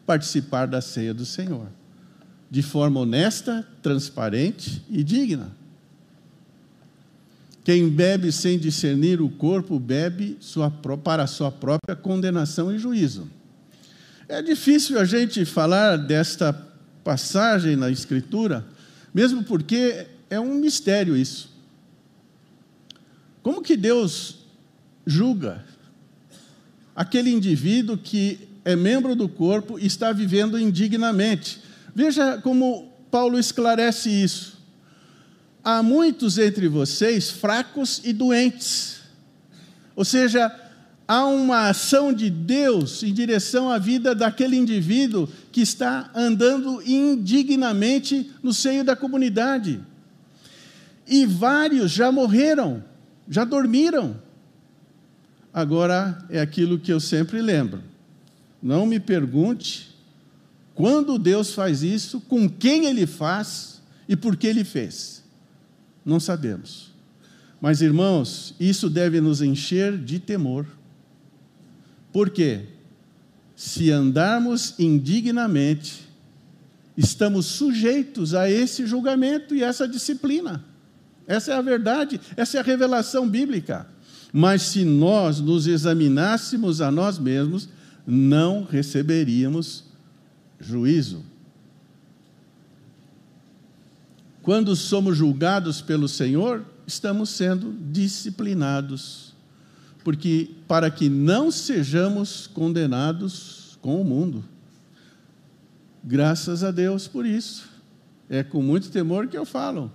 participar 0.05 0.65
da 0.65 0.81
ceia 0.81 1.13
do 1.13 1.25
Senhor. 1.25 1.67
De 2.49 2.61
forma 2.61 3.01
honesta, 3.01 3.67
transparente 3.81 4.81
e 4.89 5.03
digna. 5.03 5.51
Quem 7.65 7.89
bebe 7.89 8.31
sem 8.31 8.59
discernir 8.59 9.19
o 9.19 9.27
corpo, 9.27 9.79
bebe 9.79 10.37
sua, 10.39 10.69
para 10.69 11.25
sua 11.25 11.51
própria 11.51 11.95
condenação 11.95 12.73
e 12.73 12.77
juízo. 12.77 13.27
É 14.29 14.41
difícil 14.41 14.99
a 14.99 15.05
gente 15.05 15.43
falar 15.45 15.97
desta 15.97 16.53
passagem 17.03 17.75
na 17.75 17.89
Escritura, 17.89 18.63
mesmo 19.11 19.43
porque 19.43 20.05
é 20.29 20.39
um 20.39 20.55
mistério 20.55 21.17
isso. 21.17 21.54
Como 23.45 23.61
que 23.61 23.77
Deus 23.77 24.39
julga? 25.05 25.63
aquele 26.95 27.29
indivíduo 27.29 27.97
que 27.97 28.47
é 28.63 28.75
membro 28.75 29.15
do 29.15 29.27
corpo 29.27 29.77
e 29.77 29.85
está 29.85 30.11
vivendo 30.13 30.57
indignamente. 30.57 31.61
Veja 31.93 32.39
como 32.41 32.91
Paulo 33.11 33.37
esclarece 33.37 34.09
isso. 34.09 34.55
Há 35.63 35.83
muitos 35.83 36.37
entre 36.37 36.67
vocês 36.67 37.29
fracos 37.29 38.01
e 38.03 38.13
doentes. 38.13 38.99
Ou 39.95 40.05
seja, 40.05 40.53
há 41.07 41.25
uma 41.25 41.69
ação 41.69 42.13
de 42.13 42.29
Deus 42.29 43.03
em 43.03 43.13
direção 43.13 43.69
à 43.69 43.77
vida 43.77 44.15
daquele 44.15 44.55
indivíduo 44.55 45.27
que 45.51 45.61
está 45.61 46.09
andando 46.15 46.81
indignamente 46.85 48.31
no 48.41 48.53
seio 48.53 48.83
da 48.83 48.95
comunidade. 48.95 49.81
E 51.07 51.25
vários 51.25 51.91
já 51.91 52.11
morreram, 52.11 52.83
já 53.27 53.43
dormiram. 53.43 54.19
Agora 55.53 56.25
é 56.29 56.39
aquilo 56.39 56.79
que 56.79 56.91
eu 56.91 56.99
sempre 56.99 57.41
lembro. 57.41 57.81
Não 58.61 58.85
me 58.85 58.99
pergunte 58.99 59.95
quando 60.73 61.17
Deus 61.17 61.53
faz 61.53 61.81
isso, 61.81 62.19
com 62.21 62.49
quem 62.49 62.85
ele 62.85 63.07
faz 63.07 63.81
e 64.07 64.15
por 64.15 64.35
que 64.35 64.47
ele 64.47 64.63
fez. 64.63 65.23
Não 66.03 66.19
sabemos. 66.19 66.91
Mas, 67.61 67.81
irmãos, 67.81 68.53
isso 68.59 68.89
deve 68.89 69.21
nos 69.21 69.41
encher 69.41 69.97
de 69.97 70.19
temor. 70.19 70.67
Por 72.11 72.29
quê? 72.29 72.65
Se 73.55 73.89
andarmos 73.89 74.77
indignamente, 74.77 76.07
estamos 76.97 77.45
sujeitos 77.45 78.33
a 78.33 78.49
esse 78.49 78.85
julgamento 78.85 79.55
e 79.55 79.63
essa 79.63 79.87
disciplina. 79.87 80.63
Essa 81.27 81.53
é 81.53 81.55
a 81.55 81.61
verdade, 81.61 82.19
essa 82.35 82.57
é 82.57 82.59
a 82.59 82.63
revelação 82.63 83.27
bíblica. 83.27 83.87
Mas 84.31 84.63
se 84.63 84.83
nós 84.83 85.39
nos 85.39 85.65
examinássemos 85.65 86.81
a 86.81 86.91
nós 86.91 87.17
mesmos, 87.17 87.69
não 88.05 88.63
receberíamos 88.63 89.85
juízo. 90.59 91.23
Quando 94.41 94.75
somos 94.75 95.17
julgados 95.17 95.81
pelo 95.81 96.07
Senhor, 96.07 96.63
estamos 96.85 97.29
sendo 97.29 97.75
disciplinados, 97.91 99.33
porque 100.03 100.51
para 100.67 100.91
que 100.91 101.09
não 101.09 101.49
sejamos 101.49 102.45
condenados 102.45 103.79
com 103.81 103.99
o 103.99 104.05
mundo. 104.05 104.43
Graças 106.03 106.63
a 106.63 106.69
Deus 106.69 107.07
por 107.07 107.25
isso. 107.25 107.67
É 108.29 108.43
com 108.43 108.61
muito 108.61 108.91
temor 108.91 109.27
que 109.27 109.37
eu 109.37 109.45
falo. 109.45 109.91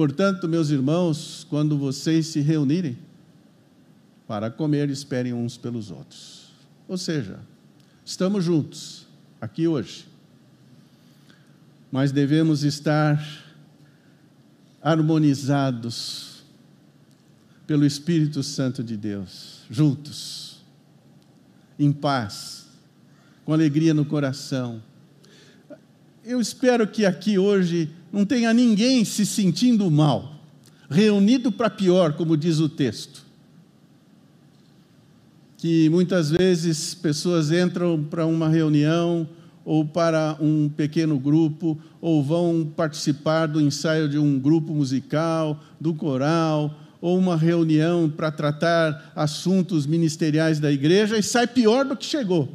Portanto, 0.00 0.48
meus 0.48 0.70
irmãos, 0.70 1.46
quando 1.50 1.76
vocês 1.76 2.28
se 2.28 2.40
reunirem 2.40 2.96
para 4.26 4.50
comer, 4.50 4.88
esperem 4.88 5.34
uns 5.34 5.58
pelos 5.58 5.90
outros. 5.90 6.52
Ou 6.88 6.96
seja, 6.96 7.38
estamos 8.02 8.42
juntos 8.42 9.06
aqui 9.38 9.68
hoje, 9.68 10.06
mas 11.92 12.12
devemos 12.12 12.64
estar 12.64 13.22
harmonizados 14.80 16.44
pelo 17.66 17.84
Espírito 17.84 18.42
Santo 18.42 18.82
de 18.82 18.96
Deus, 18.96 19.64
juntos, 19.68 20.62
em 21.78 21.92
paz, 21.92 22.68
com 23.44 23.52
alegria 23.52 23.92
no 23.92 24.06
coração. 24.06 24.82
Eu 26.24 26.40
espero 26.40 26.88
que 26.88 27.04
aqui 27.04 27.38
hoje 27.38 27.99
não 28.12 28.24
tenha 28.24 28.52
ninguém 28.52 29.04
se 29.04 29.24
sentindo 29.24 29.90
mal, 29.90 30.34
reunido 30.88 31.52
para 31.52 31.70
pior, 31.70 32.14
como 32.14 32.36
diz 32.36 32.58
o 32.58 32.68
texto 32.68 33.30
que 35.60 35.90
muitas 35.90 36.30
vezes 36.30 36.94
pessoas 36.94 37.52
entram 37.52 38.02
para 38.02 38.24
uma 38.24 38.48
reunião 38.48 39.28
ou 39.62 39.84
para 39.84 40.34
um 40.40 40.70
pequeno 40.70 41.18
grupo, 41.18 41.78
ou 42.00 42.24
vão 42.24 42.72
participar 42.74 43.46
do 43.46 43.60
ensaio 43.60 44.08
de 44.08 44.18
um 44.18 44.38
grupo 44.38 44.72
musical, 44.72 45.62
do 45.78 45.92
coral, 45.92 46.74
ou 46.98 47.18
uma 47.18 47.36
reunião 47.36 48.08
para 48.08 48.30
tratar 48.30 49.12
assuntos 49.14 49.86
ministeriais 49.86 50.58
da 50.58 50.72
igreja 50.72 51.18
e 51.18 51.22
sai 51.22 51.46
pior 51.46 51.84
do 51.84 51.94
que 51.94 52.06
chegou. 52.06 52.48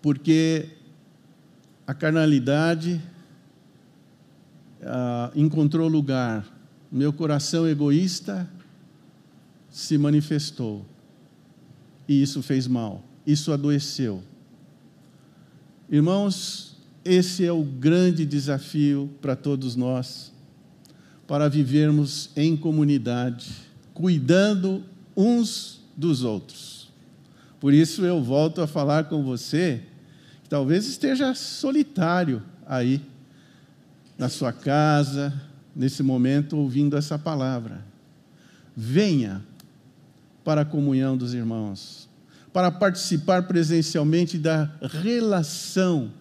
Porque 0.00 0.64
a 1.86 1.92
carnalidade 1.92 2.98
ah, 4.82 5.30
encontrou 5.34 5.88
lugar, 5.88 6.46
meu 6.90 7.12
coração 7.12 7.68
egoísta 7.68 8.48
se 9.70 9.96
manifestou. 9.96 10.84
E 12.08 12.22
isso 12.22 12.42
fez 12.42 12.66
mal, 12.66 13.04
isso 13.26 13.52
adoeceu. 13.52 14.22
Irmãos, 15.88 16.76
esse 17.04 17.44
é 17.44 17.52
o 17.52 17.62
grande 17.62 18.26
desafio 18.26 19.10
para 19.20 19.36
todos 19.36 19.76
nós, 19.76 20.32
para 21.26 21.48
vivermos 21.48 22.30
em 22.36 22.56
comunidade, 22.56 23.50
cuidando 23.94 24.84
uns 25.16 25.80
dos 25.96 26.24
outros. 26.24 26.88
Por 27.60 27.72
isso 27.72 28.04
eu 28.04 28.22
volto 28.22 28.60
a 28.60 28.66
falar 28.66 29.04
com 29.04 29.22
você, 29.22 29.82
que 30.42 30.48
talvez 30.48 30.86
esteja 30.86 31.34
solitário 31.34 32.42
aí, 32.66 33.02
na 34.20 34.28
sua 34.28 34.52
casa, 34.52 35.32
nesse 35.74 36.02
momento, 36.02 36.54
ouvindo 36.54 36.94
essa 36.94 37.18
palavra. 37.18 37.82
Venha 38.76 39.42
para 40.44 40.60
a 40.60 40.64
comunhão 40.64 41.16
dos 41.16 41.32
irmãos, 41.32 42.06
para 42.52 42.70
participar 42.70 43.44
presencialmente 43.44 44.36
da 44.36 44.70
relação 44.82 46.12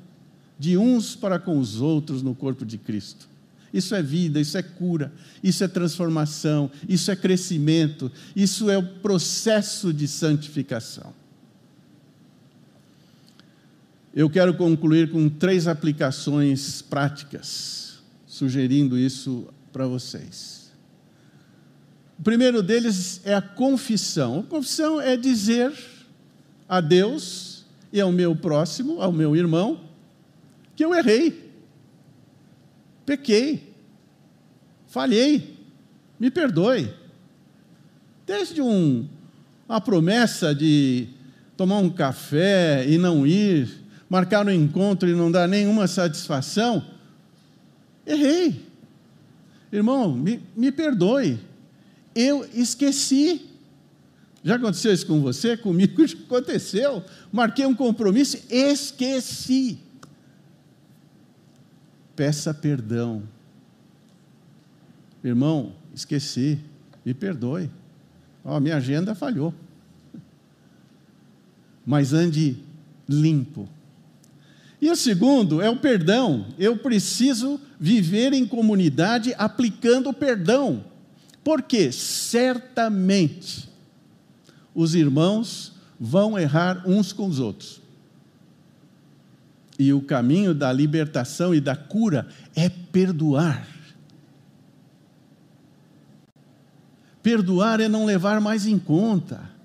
de 0.57 0.77
uns 0.77 1.13
para 1.13 1.38
com 1.38 1.59
os 1.59 1.81
outros 1.81 2.21
no 2.21 2.33
corpo 2.33 2.65
de 2.65 2.77
Cristo. 2.77 3.27
Isso 3.73 3.93
é 3.93 4.01
vida, 4.01 4.39
isso 4.39 4.57
é 4.57 4.63
cura, 4.63 5.12
isso 5.43 5.62
é 5.62 5.67
transformação, 5.67 6.71
isso 6.88 7.12
é 7.12 7.17
crescimento, 7.17 8.09
isso 8.33 8.69
é 8.69 8.77
o 8.77 8.88
processo 9.01 9.91
de 9.91 10.07
santificação. 10.07 11.13
Eu 14.15 14.29
quero 14.29 14.53
concluir 14.53 15.12
com 15.12 15.27
três 15.27 15.67
aplicações 15.67 16.81
práticas, 16.81 17.88
sugerindo 18.39 18.97
isso 18.97 19.49
para 19.73 19.86
vocês. 19.86 20.71
O 22.17 22.23
primeiro 22.23 22.63
deles 22.63 23.19
é 23.25 23.36
a 23.36 23.41
confissão. 23.41 24.39
A 24.39 24.43
confissão 24.43 25.02
é 25.02 25.17
dizer 25.17 25.73
a 26.67 26.80
Deus 26.80 27.65
e 27.91 27.99
ao 27.99 28.13
meu 28.13 28.34
próximo, 28.34 29.02
ao 29.02 29.12
meu 29.12 29.36
irmão, 29.36 29.82
que 30.73 30.86
eu 30.86 30.95
errei, 30.95 31.52
pequei, 33.06 33.73
falhei, 34.88 35.58
me 36.17 36.32
perdoe. 36.32 36.93
Desde 38.25 38.62
um, 38.62 39.06
uma 39.67 39.82
promessa 39.82 40.56
de 40.56 41.10
tomar 41.58 41.80
um 41.80 41.89
café 41.89 42.86
e 42.88 42.97
não 42.97 43.28
ir, 43.28 43.69
marcar 44.10 44.45
um 44.45 44.52
encontro 44.52 45.10
e 45.10 45.13
não 45.13 45.30
dar 45.30 45.45
nenhuma 45.45 45.88
satisfação, 45.88 46.98
errei. 48.12 48.65
Irmão, 49.72 50.13
me, 50.13 50.41
me 50.56 50.72
perdoe 50.72 51.39
eu 52.15 52.45
esqueci. 52.54 53.45
Já 54.43 54.56
aconteceu 54.56 54.93
isso 54.93 55.06
com 55.06 55.22
você? 55.22 55.56
Comigo 55.56 56.06
já 56.08 56.17
aconteceu. 56.17 57.04
Marquei 57.32 57.65
um 57.65 57.76
compromisso, 57.76 58.38
esqueci. 58.50 59.79
Peça 62.15 62.54
perdão. 62.54 63.23
Irmão, 65.23 65.73
esqueci, 65.94 66.60
me 67.06 67.13
perdoe. 67.13 67.69
Oh, 68.44 68.60
minha 68.60 68.77
agenda 68.77 69.13
falhou. 69.13 69.54
Mas 71.86 72.13
ande 72.13 72.58
limpo. 73.08 73.67
E 74.82 74.90
o 74.90 74.96
segundo 74.96 75.62
é 75.62 75.69
o 75.69 75.75
perdão. 75.75 76.48
Eu 76.58 76.77
preciso 76.77 77.60
viver 77.80 78.34
em 78.34 78.46
comunidade 78.46 79.34
aplicando 79.38 80.10
o 80.10 80.13
perdão. 80.13 80.84
Porque 81.44 81.92
certamente 81.92 83.69
os 84.73 84.96
irmãos 84.96 85.73
vão 86.00 86.40
errar 86.40 86.84
uns 86.88 87.12
com 87.12 87.27
os 87.27 87.40
outros. 87.40 87.82
E 89.77 89.94
o 89.94 90.02
caminho 90.02 90.54
da 90.54 90.71
libertação 90.71 91.54
e 91.54 91.60
da 91.60 91.75
cura 91.75 92.27
é 92.56 92.69
perdoar. 92.69 93.67
Perdoar 97.21 97.80
é 97.82 97.88
não 97.88 98.06
levar 98.06 98.40
mais 98.40 98.65
em 98.65 98.80
conta. 98.80 99.58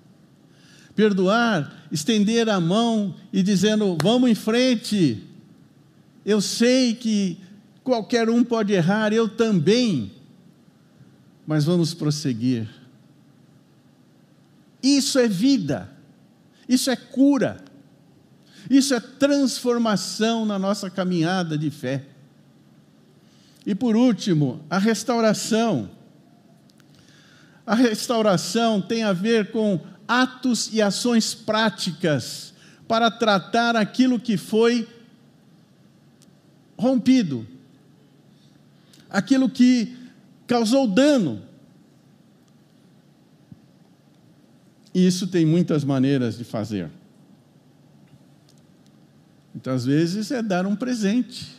Perdoar, 0.94 1.86
estender 1.90 2.48
a 2.48 2.60
mão 2.60 3.14
e 3.32 3.42
dizendo: 3.42 3.96
vamos 4.02 4.30
em 4.30 4.34
frente. 4.34 5.22
Eu 6.24 6.40
sei 6.40 6.94
que 6.94 7.38
qualquer 7.82 8.30
um 8.30 8.42
pode 8.42 8.72
errar, 8.72 9.12
eu 9.12 9.28
também 9.28 10.14
mas 11.46 11.64
vamos 11.64 11.92
prosseguir. 11.92 12.68
Isso 14.82 15.18
é 15.18 15.28
vida, 15.28 15.90
isso 16.68 16.90
é 16.90 16.96
cura, 16.96 17.62
isso 18.68 18.94
é 18.94 19.00
transformação 19.00 20.44
na 20.44 20.58
nossa 20.58 20.90
caminhada 20.90 21.56
de 21.56 21.70
fé. 21.70 22.04
E 23.66 23.74
por 23.74 23.96
último, 23.96 24.62
a 24.68 24.78
restauração. 24.78 25.90
A 27.66 27.74
restauração 27.74 28.80
tem 28.82 29.04
a 29.04 29.12
ver 29.14 29.50
com 29.50 29.80
atos 30.06 30.70
e 30.72 30.80
ações 30.82 31.34
práticas 31.34 32.52
para 32.86 33.10
tratar 33.10 33.76
aquilo 33.76 34.20
que 34.20 34.36
foi 34.36 34.88
rompido, 36.78 37.46
aquilo 39.08 39.48
que 39.48 39.96
causou 40.46 40.86
dano. 40.86 41.42
E 44.92 45.06
isso 45.06 45.26
tem 45.26 45.44
muitas 45.44 45.82
maneiras 45.82 46.38
de 46.38 46.44
fazer. 46.44 46.90
Muitas 49.52 49.84
vezes 49.84 50.30
é 50.30 50.42
dar 50.42 50.66
um 50.66 50.76
presente. 50.76 51.54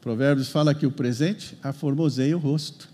Provérbios 0.00 0.48
fala 0.48 0.74
que 0.74 0.86
o 0.86 0.92
presente 0.92 1.56
aformoseia 1.62 2.36
o 2.36 2.40
rosto. 2.40 2.93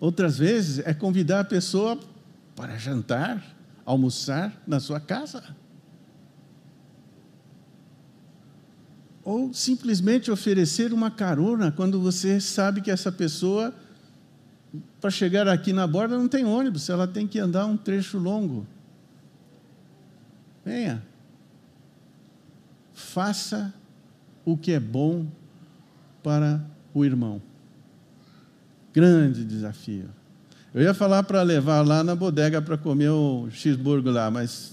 Outras 0.00 0.38
vezes 0.38 0.78
é 0.86 0.94
convidar 0.94 1.40
a 1.40 1.44
pessoa 1.44 1.98
para 2.54 2.76
jantar, 2.76 3.42
almoçar 3.84 4.52
na 4.66 4.78
sua 4.78 5.00
casa. 5.00 5.42
Ou 9.24 9.52
simplesmente 9.52 10.30
oferecer 10.30 10.92
uma 10.92 11.10
carona 11.10 11.72
quando 11.72 12.00
você 12.00 12.40
sabe 12.40 12.80
que 12.80 12.90
essa 12.90 13.10
pessoa, 13.10 13.74
para 15.00 15.10
chegar 15.10 15.48
aqui 15.48 15.72
na 15.72 15.86
borda, 15.86 16.16
não 16.16 16.28
tem 16.28 16.44
ônibus, 16.44 16.88
ela 16.88 17.06
tem 17.06 17.26
que 17.26 17.38
andar 17.38 17.66
um 17.66 17.76
trecho 17.76 18.18
longo. 18.18 18.66
Venha. 20.64 21.02
Faça 22.94 23.74
o 24.44 24.56
que 24.56 24.72
é 24.72 24.80
bom 24.80 25.26
para 26.22 26.64
o 26.94 27.04
irmão. 27.04 27.42
Grande 28.98 29.44
desafio. 29.44 30.08
Eu 30.74 30.82
ia 30.82 30.92
falar 30.92 31.22
para 31.22 31.40
levar 31.42 31.86
lá 31.86 32.02
na 32.02 32.16
bodega 32.16 32.60
para 32.60 32.76
comer 32.76 33.10
o 33.10 33.48
cheeseburger 33.48 34.12
lá, 34.12 34.28
mas. 34.28 34.72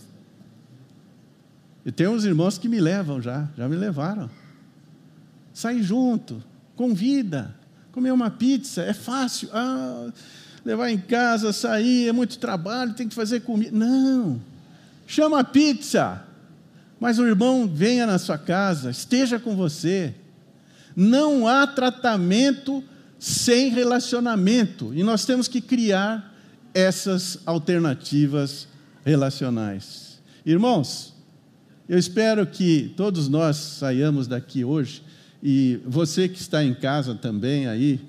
E 1.86 1.91
tem 1.91 2.07
uns 2.07 2.26
irmãos 2.26 2.57
que 2.57 2.67
me 2.67 2.82
levam 2.82 3.21
já, 3.21 3.47
já 3.55 3.69
me 3.69 3.76
levaram. 3.76 4.28
Sai 5.53 5.80
junto, 5.84 6.43
convida, 6.76 7.53
comer 7.91 8.09
uma 8.09 8.32
pizza, 8.32 8.82
é 8.82 8.93
fácil. 8.93 9.47
Ah, 9.53 10.11
levar 10.65 10.89
em 10.89 10.97
casa, 10.97 11.53
sair, 11.53 12.07
é 12.07 12.11
muito 12.11 12.39
trabalho, 12.39 12.95
tem 12.95 13.07
que 13.07 13.13
fazer 13.13 13.41
comida. 13.41 13.78
Não, 13.78 14.41
chama 15.05 15.41
a 15.41 15.43
pizza, 15.43 16.23
mas 16.99 17.19
o 17.19 17.28
irmão 17.28 17.67
venha 17.71 18.07
na 18.07 18.17
sua 18.17 18.39
casa, 18.39 18.89
esteja 18.89 19.38
com 19.38 19.55
você. 19.55 20.15
Não 20.95 21.47
há 21.47 21.67
tratamento 21.67 22.84
sem 23.20 23.70
relacionamento. 23.70 24.93
E 24.93 25.03
nós 25.03 25.26
temos 25.26 25.47
que 25.47 25.61
criar 25.61 26.34
essas 26.74 27.39
alternativas 27.45 28.68
relacionais. 29.03 30.20
Irmãos, 30.45 31.13
eu 31.88 31.97
espero 31.97 32.45
que 32.45 32.93
todos 32.97 33.28
nós 33.28 33.55
saiamos 33.55 34.28
daqui 34.28 34.63
hoje, 34.63 35.03
e 35.41 35.80
você 35.86 36.28
que 36.28 36.39
está 36.39 36.63
em 36.63 36.74
casa 36.74 37.13
também 37.16 37.68
aí, 37.68 38.01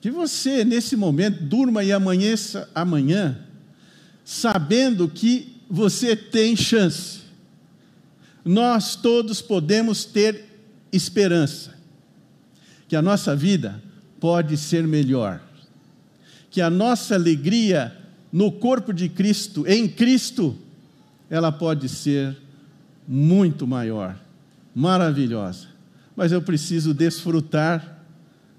que 0.00 0.10
você, 0.10 0.64
nesse 0.64 0.96
momento, 0.96 1.42
durma 1.42 1.82
e 1.82 1.90
amanheça 1.90 2.68
amanhã, 2.74 3.38
sabendo 4.22 5.08
que 5.08 5.56
você 5.68 6.14
tem 6.14 6.54
chance. 6.54 7.20
Nós 8.44 8.94
todos 8.94 9.40
podemos 9.40 10.04
ter 10.04 10.44
esperança, 10.92 11.74
que 12.86 12.94
a 12.94 13.00
nossa 13.00 13.34
vida 13.34 13.82
pode 14.24 14.56
ser 14.56 14.86
melhor. 14.86 15.38
Que 16.50 16.62
a 16.62 16.70
nossa 16.70 17.14
alegria 17.14 17.94
no 18.32 18.50
corpo 18.50 18.90
de 18.90 19.06
Cristo, 19.06 19.66
em 19.68 19.86
Cristo, 19.86 20.56
ela 21.28 21.52
pode 21.52 21.90
ser 21.90 22.34
muito 23.06 23.66
maior, 23.66 24.18
maravilhosa. 24.74 25.66
Mas 26.16 26.32
eu 26.32 26.40
preciso 26.40 26.94
desfrutar 26.94 28.02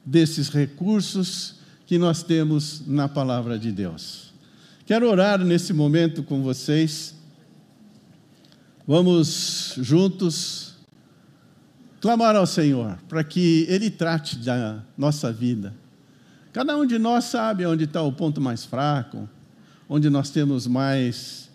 desses 0.05 0.49
recursos 0.49 1.55
que 1.87 1.97
nós 1.97 2.21
temos 2.21 2.83
na 2.85 3.09
palavra 3.09 3.57
de 3.57 3.71
Deus. 3.71 4.35
Quero 4.85 5.09
orar 5.09 5.43
nesse 5.43 5.73
momento 5.73 6.21
com 6.21 6.43
vocês. 6.43 7.15
Vamos 8.87 9.73
juntos 9.77 10.64
clamar 12.05 12.35
ao 12.35 12.45
Senhor 12.45 12.99
para 13.09 13.23
que 13.23 13.65
Ele 13.67 13.89
trate 13.89 14.37
da 14.37 14.83
nossa 14.95 15.33
vida. 15.33 15.73
Cada 16.53 16.77
um 16.77 16.85
de 16.85 16.99
nós 16.99 17.23
sabe 17.23 17.65
onde 17.65 17.85
está 17.85 18.03
o 18.03 18.11
ponto 18.11 18.39
mais 18.39 18.63
fraco, 18.63 19.27
onde 19.89 20.07
nós 20.07 20.29
temos 20.29 20.67
mais 20.67 21.49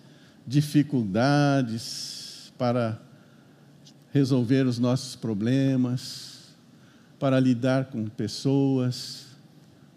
dificuldades 0.44 2.53
para 2.59 3.01
resolver 4.12 4.66
os 4.66 4.76
nossos 4.76 5.14
problemas, 5.14 6.48
para 7.16 7.38
lidar 7.38 7.84
com 7.84 8.09
pessoas, 8.09 9.26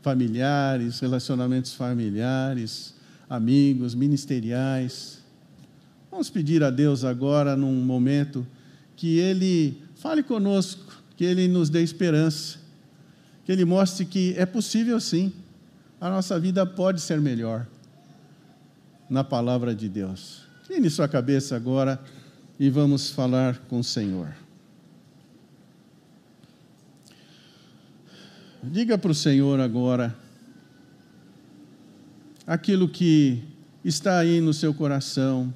familiares, 0.04 1.00
relacionamentos 1.00 1.74
familiares, 1.74 2.94
amigos, 3.28 3.96
ministeriais. 3.96 5.18
Vamos 6.12 6.30
pedir 6.30 6.64
a 6.64 6.70
Deus 6.70 7.04
agora, 7.04 7.56
num 7.56 7.84
momento, 7.84 8.46
que 8.96 9.18
Ele 9.18 9.83
Fale 10.04 10.22
conosco, 10.22 11.02
que 11.16 11.24
Ele 11.24 11.48
nos 11.48 11.70
dê 11.70 11.82
esperança, 11.82 12.58
que 13.46 13.52
Ele 13.54 13.64
mostre 13.64 14.06
que 14.06 14.36
é 14.38 14.46
possível 14.46 15.00
sim, 15.00 15.32
a 16.00 16.10
nossa 16.10 16.38
vida 16.38 16.66
pode 16.66 17.00
ser 17.00 17.22
melhor 17.22 17.66
na 19.10 19.24
palavra 19.24 19.74
de 19.74 19.88
Deus. 19.88 20.42
Tire 20.68 20.90
sua 20.90 21.08
cabeça 21.08 21.56
agora 21.56 22.04
e 22.60 22.70
vamos 22.70 23.12
falar 23.12 23.58
com 23.70 23.80
o 23.80 23.84
Senhor. 23.84 24.36
Diga 28.62 28.98
para 28.98 29.12
o 29.12 29.16
Senhor 29.16 29.58
agora 29.62 30.14
aquilo 32.46 32.90
que 32.90 33.42
está 33.86 34.18
aí 34.18 34.42
no 34.42 34.54
seu 34.54 34.74
coração. 34.74 35.54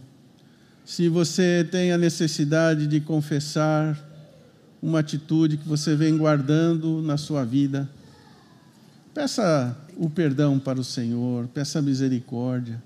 Se 0.85 1.09
você 1.09 1.67
tem 1.69 1.91
a 1.91 1.97
necessidade 1.97 2.87
de 2.87 3.01
confessar 3.01 4.06
uma 4.81 4.99
atitude 4.99 5.57
que 5.57 5.67
você 5.67 5.95
vem 5.95 6.17
guardando 6.17 7.01
na 7.01 7.17
sua 7.17 7.43
vida. 7.43 7.89
Peça 9.13 9.75
o 9.95 10.09
perdão 10.09 10.59
para 10.59 10.79
o 10.79 10.83
Senhor, 10.83 11.47
peça 11.47 11.81
misericórdia. 11.81 12.81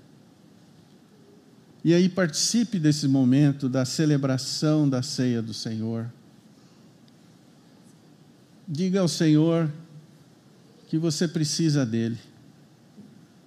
E 1.84 1.92
aí 1.92 2.08
participe 2.08 2.78
desse 2.78 3.08
momento 3.08 3.68
da 3.68 3.84
celebração 3.84 4.88
da 4.88 5.02
ceia 5.02 5.42
do 5.42 5.52
Senhor. 5.52 6.10
Diga 8.66 9.00
ao 9.00 9.08
Senhor 9.08 9.70
que 10.88 10.96
você 10.96 11.26
precisa 11.26 11.84
dele. 11.84 12.18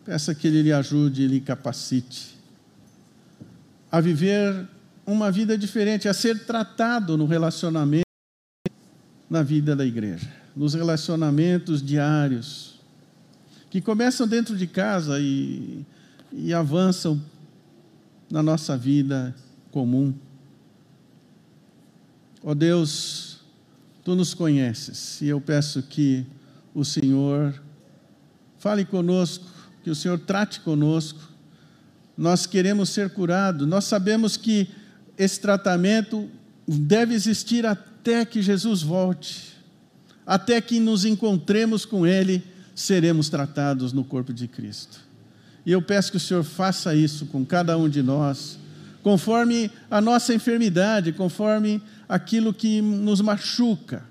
Peça 0.04 0.36
que 0.36 0.48
ele 0.48 0.62
lhe 0.62 0.74
ajude 0.74 1.24
e 1.24 1.28
lhe 1.28 1.42
capacite 1.42 2.36
a 3.96 4.02
viver 4.02 4.68
uma 5.06 5.32
vida 5.32 5.58
diferente, 5.58 6.10
a 6.10 6.14
ser 6.14 6.46
tratado 6.46 7.16
no 7.16 7.26
relacionamento 7.26 8.05
na 9.30 9.42
vida 9.42 9.76
da 9.76 9.86
igreja, 9.86 10.32
nos 10.56 10.74
relacionamentos 10.74 11.82
diários, 11.82 12.80
que 13.70 13.82
começam 13.82 14.28
dentro 14.28 14.56
de 14.56 14.68
casa 14.68 15.20
e, 15.20 15.86
e 16.32 16.54
avançam 16.54 17.22
na 18.30 18.42
nossa 18.42 18.78
vida 18.78 19.36
comum. 19.72 20.14
Ó 22.44 22.52
oh 22.52 22.56
Deus, 22.56 23.40
tu 24.04 24.16
nos 24.16 24.34
conheces 24.34 25.20
e 25.22 25.28
eu 25.28 25.42
peço 25.42 25.82
que 25.82 26.26
o 26.74 26.86
Senhor 26.86 27.60
fale 28.60 28.86
conosco, 28.86 29.46
que 29.84 29.90
o 29.90 29.96
Senhor 29.96 30.20
trate 30.20 30.62
conosco. 30.62 31.20
Nós 32.18 32.46
queremos 32.46 32.90
ser 32.90 33.10
curados, 33.10 33.68
nós 33.68 33.86
sabemos 33.86 34.38
que 34.38 34.70
esse 35.18 35.40
tratamento 35.40 36.30
deve 36.68 37.14
existir 37.14 37.66
até 37.66 37.95
até 38.06 38.24
que 38.24 38.40
Jesus 38.40 38.84
volte, 38.84 39.56
até 40.28 40.62
que 40.62 40.80
nos 40.80 41.06
encontremos 41.06 41.86
com 41.86 42.06
Ele, 42.06 42.44
seremos 42.76 43.30
tratados 43.30 43.92
no 43.92 44.04
corpo 44.04 44.32
de 44.32 44.48
Cristo. 44.48 45.00
E 45.66 45.72
eu 45.72 45.82
peço 45.82 46.12
que 46.12 46.18
o 46.18 46.20
Senhor 46.20 46.44
faça 46.44 46.94
isso 46.94 47.26
com 47.26 47.44
cada 47.44 47.76
um 47.76 47.90
de 47.90 48.04
nós, 48.04 48.60
conforme 49.02 49.72
a 49.90 50.00
nossa 50.00 50.36
enfermidade, 50.36 51.14
conforme 51.14 51.82
aquilo 52.08 52.54
que 52.54 52.80
nos 52.80 53.22
machuca, 53.22 54.06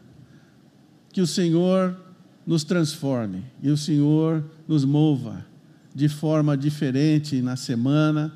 que 1.12 1.20
o 1.20 1.26
Senhor 1.26 1.96
nos 2.44 2.64
transforme 2.64 3.44
e 3.62 3.70
o 3.70 3.76
Senhor 3.76 4.44
nos 4.66 4.84
mova 4.84 5.46
de 5.94 6.08
forma 6.08 6.56
diferente 6.56 7.40
na 7.40 7.54
semana 7.54 8.34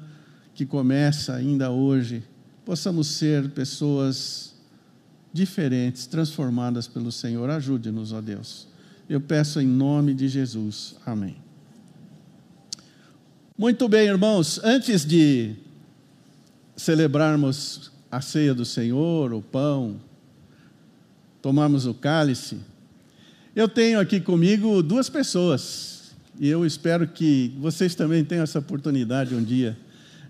que 0.54 0.64
começa 0.64 1.34
ainda 1.34 1.68
hoje. 1.68 2.22
Possamos 2.64 3.08
ser 3.08 3.50
pessoas 3.50 4.47
diferentes, 5.32 6.06
transformadas 6.06 6.86
pelo 6.86 7.12
Senhor. 7.12 7.48
Ajude-nos, 7.50 8.12
ó 8.12 8.20
Deus. 8.20 8.66
Eu 9.08 9.20
peço 9.20 9.60
em 9.60 9.66
nome 9.66 10.14
de 10.14 10.28
Jesus. 10.28 10.96
Amém. 11.04 11.36
Muito 13.56 13.88
bem, 13.88 14.06
irmãos, 14.06 14.60
antes 14.62 15.04
de 15.04 15.56
celebrarmos 16.76 17.90
a 18.10 18.20
ceia 18.20 18.54
do 18.54 18.64
Senhor, 18.64 19.32
o 19.32 19.42
pão, 19.42 20.00
tomarmos 21.42 21.84
o 21.84 21.92
cálice, 21.92 22.58
eu 23.56 23.68
tenho 23.68 23.98
aqui 23.98 24.20
comigo 24.20 24.82
duas 24.82 25.08
pessoas, 25.08 26.12
e 26.38 26.48
eu 26.48 26.64
espero 26.64 27.08
que 27.08 27.52
vocês 27.58 27.94
também 27.94 28.24
tenham 28.24 28.44
essa 28.44 28.60
oportunidade 28.60 29.34
um 29.34 29.42
dia 29.42 29.76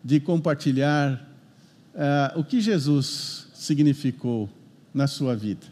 de 0.02 0.18
compartilhar 0.20 1.28
uh, 1.94 2.40
o 2.40 2.42
que 2.42 2.60
Jesus 2.60 3.48
significou 3.52 4.48
na 4.98 5.06
sua 5.06 5.36
vida. 5.36 5.64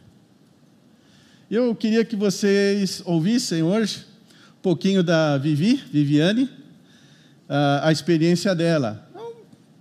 Eu 1.51 1.75
queria 1.75 2.05
que 2.05 2.15
vocês 2.15 3.03
ouvissem 3.05 3.61
hoje 3.61 4.07
um 4.57 4.63
pouquinho 4.63 5.03
da 5.03 5.37
Vivi, 5.37 5.83
Viviane, 5.93 6.49
a 7.49 7.91
experiência 7.91 8.55
dela. 8.55 9.05
Então, 9.11 9.33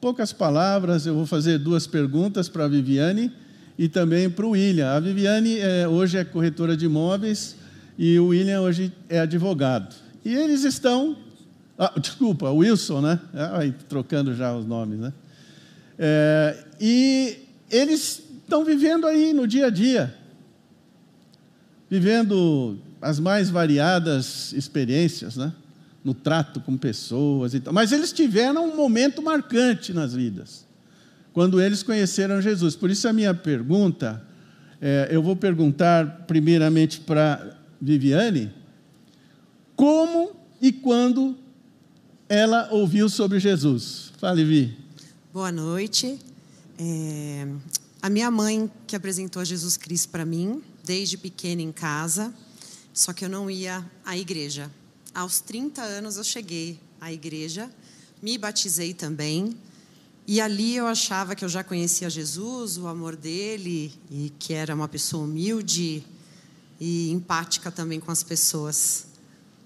poucas 0.01 0.33
palavras, 0.33 1.05
eu 1.05 1.13
vou 1.13 1.27
fazer 1.27 1.59
duas 1.59 1.85
perguntas 1.85 2.49
para 2.49 2.65
a 2.65 2.67
Viviane 2.67 3.31
e 3.77 3.87
também 3.87 4.27
para 4.27 4.47
o 4.47 4.51
William. 4.51 4.89
A 4.89 4.99
Viviane 4.99 5.59
é, 5.59 5.87
hoje 5.87 6.17
é 6.17 6.25
corretora 6.25 6.75
de 6.75 6.85
imóveis 6.85 7.55
e 7.99 8.17
o 8.17 8.29
William 8.29 8.61
hoje 8.61 8.91
é 9.07 9.19
advogado. 9.19 9.95
E 10.23 10.33
eles 10.33 10.63
estão. 10.63 11.15
Ah, 11.77 11.93
desculpa, 11.99 12.49
Wilson, 12.49 13.01
né? 13.01 13.19
Ai, 13.53 13.75
trocando 13.87 14.33
já 14.33 14.55
os 14.55 14.65
nomes, 14.65 14.97
né? 14.97 15.13
É, 15.99 16.65
e 16.81 17.37
eles 17.69 18.24
estão 18.45 18.63
vivendo 18.63 19.05
aí 19.05 19.33
no 19.33 19.47
dia 19.47 19.67
a 19.67 19.69
dia, 19.69 20.15
vivendo 21.89 22.79
as 23.01 23.19
mais 23.19 23.49
variadas 23.49 24.53
experiências, 24.53 25.35
né? 25.35 25.51
No 26.03 26.13
trato 26.13 26.61
com 26.61 26.77
pessoas 26.77 27.53
e 27.53 27.59
tal. 27.59 27.73
Mas 27.73 27.91
eles 27.91 28.13
tiveram 28.13 28.69
um 28.69 28.75
momento 28.75 29.21
marcante 29.21 29.91
nas 29.91 30.13
vidas, 30.13 30.65
quando 31.33 31.59
eles 31.59 31.83
conheceram 31.83 32.41
Jesus. 32.41 32.75
Por 32.75 32.89
isso 32.89 33.07
a 33.07 33.13
minha 33.13 33.33
pergunta, 33.33 34.23
é, 34.79 35.09
eu 35.11 35.21
vou 35.21 35.35
perguntar 35.35 36.25
primeiramente 36.27 36.99
para 37.01 37.57
Viviane, 37.81 38.51
como 39.75 40.35
e 40.61 40.71
quando 40.71 41.35
ela 42.29 42.69
ouviu 42.71 43.09
sobre 43.09 43.39
Jesus. 43.39 44.11
Fale, 44.17 44.43
Vi. 44.43 44.77
Boa 45.33 45.51
noite. 45.51 46.17
É, 46.79 47.47
a 48.05 48.09
minha 48.09 48.29
mãe 48.29 48.71
que 48.85 48.95
apresentou 48.95 49.43
Jesus 49.43 49.77
Cristo 49.77 50.09
para 50.09 50.23
mim, 50.23 50.61
desde 50.83 51.17
pequena 51.17 51.63
em 51.63 51.71
casa, 51.71 52.31
só 52.93 53.11
que 53.11 53.25
eu 53.25 53.29
não 53.29 53.49
ia 53.49 53.83
à 54.05 54.15
igreja. 54.15 54.69
Aos 55.11 55.39
30 55.39 55.81
anos 55.81 56.15
eu 56.17 56.23
cheguei 56.23 56.79
à 57.01 57.11
igreja, 57.11 57.67
me 58.21 58.37
batizei 58.37 58.93
também, 58.93 59.57
e 60.27 60.39
ali 60.39 60.75
eu 60.75 60.85
achava 60.85 61.33
que 61.33 61.43
eu 61.43 61.49
já 61.49 61.63
conhecia 61.63 62.07
Jesus, 62.07 62.77
o 62.77 62.85
amor 62.85 63.15
dele, 63.15 63.91
e 64.11 64.31
que 64.37 64.53
era 64.53 64.75
uma 64.75 64.87
pessoa 64.87 65.23
humilde, 65.23 66.05
e 66.79 67.09
empática 67.09 67.71
também 67.71 67.99
com 67.99 68.11
as 68.11 68.21
pessoas. 68.21 69.07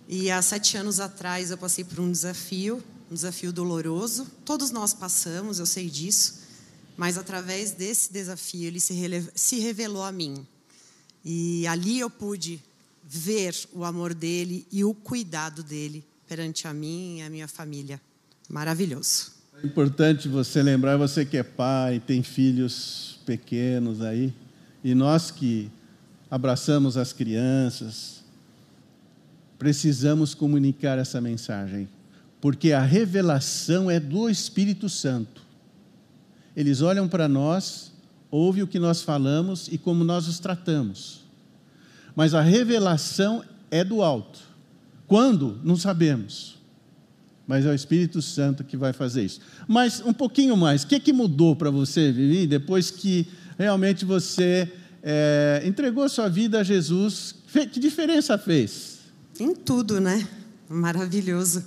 E 0.08 0.32
há 0.32 0.42
sete 0.42 0.78
anos 0.78 1.02
atrás 1.02 1.52
eu 1.52 1.58
passei 1.58 1.84
por 1.84 2.00
um 2.00 2.10
desafio, 2.10 2.82
um 3.12 3.16
desafio 3.16 3.52
doloroso. 3.52 4.26
Todos 4.46 4.72
nós 4.72 4.94
passamos, 4.94 5.60
eu 5.60 5.66
sei 5.66 5.90
disso. 5.90 6.39
Mas 7.00 7.18
através 7.18 7.72
desse 7.72 8.12
desafio 8.12 8.68
ele 8.68 8.80
se, 8.82 8.93
se 9.34 9.60
revelou 9.60 10.04
a 10.04 10.12
mim. 10.12 10.45
E 11.24 11.66
ali 11.66 11.97
eu 11.97 12.10
pude 12.10 12.62
ver 13.02 13.56
o 13.72 13.86
amor 13.86 14.14
dele 14.14 14.68
e 14.70 14.84
o 14.84 14.93
cuidado 14.93 15.64
dele 15.64 16.06
perante 16.28 16.68
a 16.68 16.74
mim 16.74 17.20
e 17.20 17.22
a 17.22 17.30
minha 17.30 17.47
família. 17.47 18.02
Maravilhoso. 18.50 19.32
É 19.64 19.66
importante 19.66 20.28
você 20.28 20.62
lembrar, 20.62 20.97
você 20.97 21.24
que 21.24 21.38
é 21.38 21.43
pai, 21.43 22.04
tem 22.06 22.22
filhos 22.22 23.18
pequenos 23.26 24.02
aí, 24.02 24.34
e 24.84 24.93
nós 24.93 25.32
que 25.32 25.72
abraçamos 26.30 26.97
as 26.97 27.14
crianças. 27.14 28.26
Precisamos 29.58 30.34
comunicar 30.34 31.00
essa 31.00 31.22
mensagem, 31.22 31.88
porque 32.41 32.74
a 32.74 32.82
revelação 32.82 33.89
é 33.89 34.02
do 34.02 34.30
Espírito 34.30 34.89
Santo. 34.89 35.47
Eles 36.60 36.82
olham 36.82 37.07
para 37.07 37.30
nós, 37.30 37.89
ouvem 38.30 38.62
o 38.62 38.68
que 38.68 38.80
nós 38.80 39.01
falamos 39.01 39.70
e 39.72 39.78
como 39.78 40.03
nós 40.03 40.28
os 40.28 40.39
tratamos. 40.39 41.22
Mas 42.14 42.34
a 42.34 42.41
revelação 42.41 43.41
é 43.72 43.82
do 43.82 44.01
alto. 44.01 44.41
Quando? 45.07 45.57
Não 45.64 45.78
sabemos. 45.78 46.57
Mas 47.47 47.66
é 47.66 47.70
o 47.70 47.74
Espírito 47.74 48.22
Santo 48.22 48.66
que 48.66 48.76
vai 48.76 48.91
fazer 48.91 49.24
isso. 49.24 49.39
Mas 49.70 50.01
um 50.01 50.12
pouquinho 50.12 50.57
mais, 50.57 50.84
o 50.84 50.88
que, 50.88 50.99
que 50.99 51.14
mudou 51.14 51.55
para 51.55 51.72
você, 51.72 52.12
Vivi, 52.12 52.45
depois 52.45 52.91
que 52.91 53.26
realmente 53.57 54.03
você 54.03 54.70
é, 55.01 55.64
entregou 55.64 56.10
sua 56.10 56.28
vida 56.28 56.60
a 56.60 56.64
Jesus, 56.64 57.36
que 57.72 57.80
diferença 57.80 58.38
fez? 58.38 58.99
Em 59.39 59.55
tudo, 59.55 60.01
né? 60.01 60.28
Maravilhoso. 60.68 61.64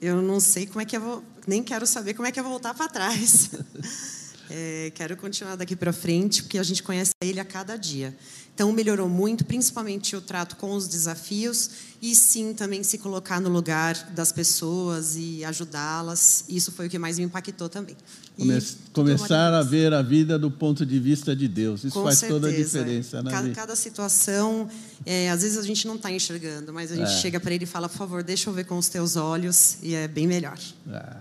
Eu 0.00 0.22
não 0.22 0.40
sei 0.40 0.64
como 0.66 0.80
é 0.80 0.86
que 0.86 0.96
eu 0.96 1.00
vou, 1.02 1.24
nem 1.46 1.62
quero 1.62 1.86
saber 1.86 2.14
como 2.14 2.26
é 2.26 2.32
que 2.32 2.40
eu 2.40 2.44
vou 2.44 2.52
voltar 2.52 2.72
para 2.72 2.88
trás. 2.88 3.50
É, 4.50 4.90
quero 4.94 5.16
continuar 5.16 5.56
daqui 5.56 5.76
para 5.76 5.92
frente, 5.92 6.42
porque 6.42 6.58
a 6.58 6.62
gente 6.62 6.82
conhece 6.82 7.12
ele 7.22 7.38
a 7.38 7.44
cada 7.44 7.76
dia. 7.76 8.16
Então, 8.52 8.72
melhorou 8.72 9.08
muito, 9.08 9.44
principalmente 9.44 10.14
o 10.14 10.20
trato 10.20 10.56
com 10.56 10.74
os 10.74 10.86
desafios 10.86 11.70
e 12.02 12.14
sim 12.14 12.52
também 12.52 12.82
se 12.82 12.98
colocar 12.98 13.40
no 13.40 13.48
lugar 13.48 13.94
das 14.14 14.32
pessoas 14.32 15.16
e 15.16 15.42
ajudá-las. 15.44 16.44
Isso 16.48 16.70
foi 16.72 16.86
o 16.86 16.90
que 16.90 16.98
mais 16.98 17.18
me 17.18 17.24
impactou 17.24 17.70
também. 17.70 17.96
Come 18.36 18.60
começar 18.92 19.54
a 19.54 19.62
ver 19.62 19.94
a 19.94 20.02
vida 20.02 20.38
do 20.38 20.50
ponto 20.50 20.84
de 20.84 20.98
vista 20.98 21.34
de 21.34 21.48
Deus. 21.48 21.84
Isso 21.84 21.94
com 21.94 22.04
faz 22.04 22.18
certeza. 22.18 22.40
toda 22.40 22.52
a 22.52 22.56
diferença. 22.56 23.22
Né? 23.22 23.30
Cada, 23.30 23.50
cada 23.50 23.76
situação, 23.76 24.68
é, 25.06 25.30
às 25.30 25.42
vezes 25.42 25.56
a 25.56 25.62
gente 25.62 25.86
não 25.86 25.94
está 25.94 26.10
enxergando, 26.10 26.72
mas 26.72 26.92
a 26.92 26.96
gente 26.96 27.12
é. 27.12 27.20
chega 27.20 27.40
para 27.40 27.54
ele 27.54 27.64
e 27.64 27.66
fala, 27.66 27.88
por 27.88 27.96
favor, 27.96 28.22
deixa 28.22 28.50
eu 28.50 28.52
ver 28.52 28.64
com 28.64 28.76
os 28.76 28.88
teus 28.88 29.16
olhos, 29.16 29.78
e 29.82 29.94
é 29.94 30.06
bem 30.06 30.26
melhor. 30.26 30.58
É. 30.92 31.16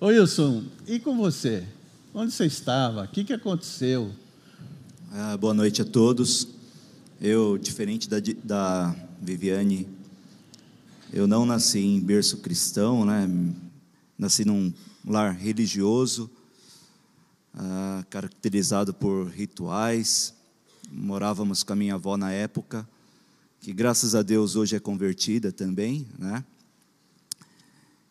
Ô 0.00 0.08
Wilson, 0.08 0.64
e 0.86 0.98
com 0.98 1.16
você? 1.16 1.64
Onde 2.14 2.32
você 2.32 2.46
estava? 2.46 3.04
O 3.04 3.08
que, 3.08 3.22
que 3.22 3.34
aconteceu? 3.34 4.10
Ah, 5.12 5.36
boa 5.36 5.52
noite 5.52 5.82
a 5.82 5.84
todos. 5.84 6.48
Eu, 7.20 7.58
diferente 7.58 8.08
da, 8.08 8.16
da 8.42 8.96
Viviane, 9.20 9.86
eu 11.12 11.26
não 11.26 11.44
nasci 11.44 11.80
em 11.80 12.00
berço 12.00 12.38
cristão, 12.38 13.04
né? 13.04 13.28
Nasci 14.18 14.42
num 14.46 14.72
lar 15.06 15.34
religioso, 15.34 16.30
ah, 17.54 18.02
caracterizado 18.08 18.94
por 18.94 19.28
rituais. 19.28 20.32
Morávamos 20.90 21.62
com 21.62 21.74
a 21.74 21.76
minha 21.76 21.94
avó 21.94 22.16
na 22.16 22.32
época, 22.32 22.88
que 23.60 23.70
graças 23.70 24.14
a 24.14 24.22
Deus 24.22 24.56
hoje 24.56 24.74
é 24.74 24.80
convertida 24.80 25.52
também, 25.52 26.06
né? 26.18 26.42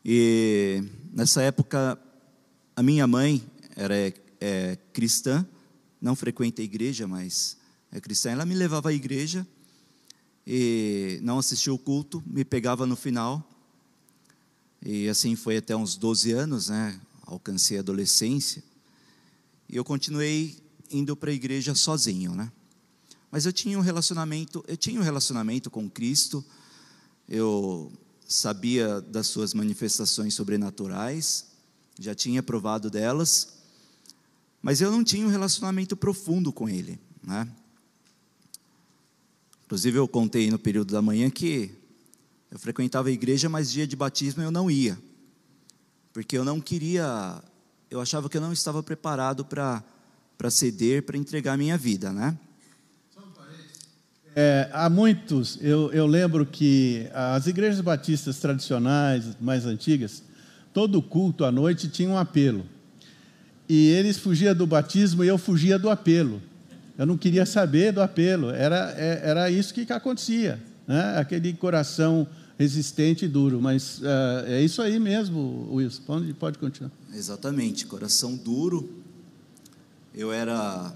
E 0.06 0.84
nessa 1.12 1.42
época, 1.42 2.00
a 2.76 2.84
minha 2.84 3.08
mãe 3.08 3.44
era 3.78 3.94
é, 4.42 4.76
cristã, 4.92 5.48
não 6.02 6.16
frequenta 6.16 6.64
a 6.64 6.66
igreja, 6.66 7.08
mas 7.08 7.58
é 7.92 8.02
cristã, 8.02 8.32
ela 8.32 8.44
me 8.44 8.56
levava 8.56 8.90
à 8.90 8.94
igreja 8.94 9.48
e 10.46 11.20
não 11.22 11.38
assistia 11.38 11.72
o 11.72 11.78
culto, 11.78 12.24
me 12.26 12.44
pegava 12.44 12.88
no 12.88 12.96
final. 12.96 13.48
E 14.84 15.08
assim 15.08 15.36
foi 15.36 15.58
até 15.58 15.76
uns 15.76 15.96
12 15.96 16.32
anos, 16.32 16.70
né? 16.70 17.00
Alcancei 17.22 17.78
a 17.78 17.82
adolescência. 17.82 18.64
E 19.70 19.76
eu 19.76 19.86
continuei 19.86 20.58
indo 20.90 21.16
para 21.16 21.30
a 21.30 21.34
igreja 21.34 21.76
sozinho, 21.76 22.34
né? 22.34 22.52
Mas 23.30 23.46
eu 23.46 23.54
tinha 23.54 23.78
um 23.78 23.82
relacionamento, 23.82 24.64
eu 24.68 24.78
tinha 24.78 25.00
um 25.00 25.04
relacionamento 25.04 25.70
com 25.70 25.88
Cristo. 25.88 26.44
Eu 27.30 27.92
sabia 28.28 29.02
das 29.02 29.28
suas 29.28 29.54
manifestações 29.54 30.34
sobrenaturais, 30.34 31.46
já 32.00 32.16
tinha 32.16 32.42
provado 32.42 32.90
delas, 32.90 33.57
mas 34.62 34.82
eu 34.82 34.92
não 34.92 35.04
tinha 35.04 35.26
um 35.26 35.30
relacionamento 35.30 35.96
profundo 35.96 36.52
com 36.52 36.68
ele, 36.68 37.00
né? 37.24 37.48
Inclusive, 39.66 39.98
eu 39.98 40.08
contei 40.08 40.50
no 40.50 40.58
período 40.58 40.94
da 40.94 41.02
manhã 41.02 41.30
que 41.30 41.72
eu 42.50 42.58
frequentava 42.58 43.10
a 43.10 43.12
igreja, 43.12 43.50
mas 43.50 43.70
dia 43.70 43.86
de 43.86 43.96
batismo 43.96 44.42
eu 44.42 44.50
não 44.50 44.72
ia, 44.72 44.98
porque 46.14 46.38
eu 46.38 46.46
não 46.46 46.62
queria, 46.62 47.42
eu 47.92 48.00
achava 48.00 48.30
que 48.30 48.38
eu 48.38 48.42
não 48.42 48.54
estava 48.54 48.82
preparado 48.82 49.44
para 49.44 49.84
ceder, 50.50 51.04
para 51.04 51.18
entregar 51.18 51.54
a 51.54 51.58
minha 51.58 51.78
vida, 51.78 52.14
né? 52.14 52.38
É, 54.40 54.70
há 54.72 54.88
muitos, 54.88 55.58
eu, 55.62 55.92
eu 55.92 56.06
lembro 56.06 56.46
que 56.46 57.10
as 57.12 57.48
igrejas 57.48 57.82
batistas 57.82 58.38
tradicionais, 58.38 59.36
mais 59.42 59.66
antigas, 59.66 60.22
todo 60.72 61.02
culto 61.02 61.44
à 61.44 61.52
noite 61.52 61.90
tinha 61.90 62.08
um 62.08 62.18
apelo. 62.18 62.64
E 63.70 63.90
eles 63.90 64.18
fugiam 64.18 64.56
do 64.56 64.66
batismo 64.66 65.24
e 65.24 65.28
eu 65.28 65.38
fugia 65.38 65.78
do 65.78 65.90
apelo. 65.90 66.42
Eu 66.98 67.06
não 67.06 67.18
queria 67.18 67.46
saber 67.46 67.92
do 67.92 68.02
apelo, 68.02 68.50
era, 68.50 68.94
é, 68.98 69.22
era 69.24 69.52
isso 69.52 69.74
que 69.74 69.92
acontecia, 69.94 70.60
né? 70.88 71.18
aquele 71.20 71.54
coração 71.54 72.28
resistente 72.58 73.26
e 73.26 73.28
duro. 73.28 73.62
Mas 73.62 74.00
uh, 74.00 74.48
é 74.48 74.62
isso 74.64 74.82
aí 74.82 75.00
mesmo, 75.00 75.70
Wilson, 75.72 76.02
pode, 76.04 76.34
pode 76.34 76.58
continuar. 76.58 76.92
Exatamente, 77.14 77.86
coração 77.86 78.36
duro. 78.36 78.90
Eu 80.14 80.34
era 80.34 80.92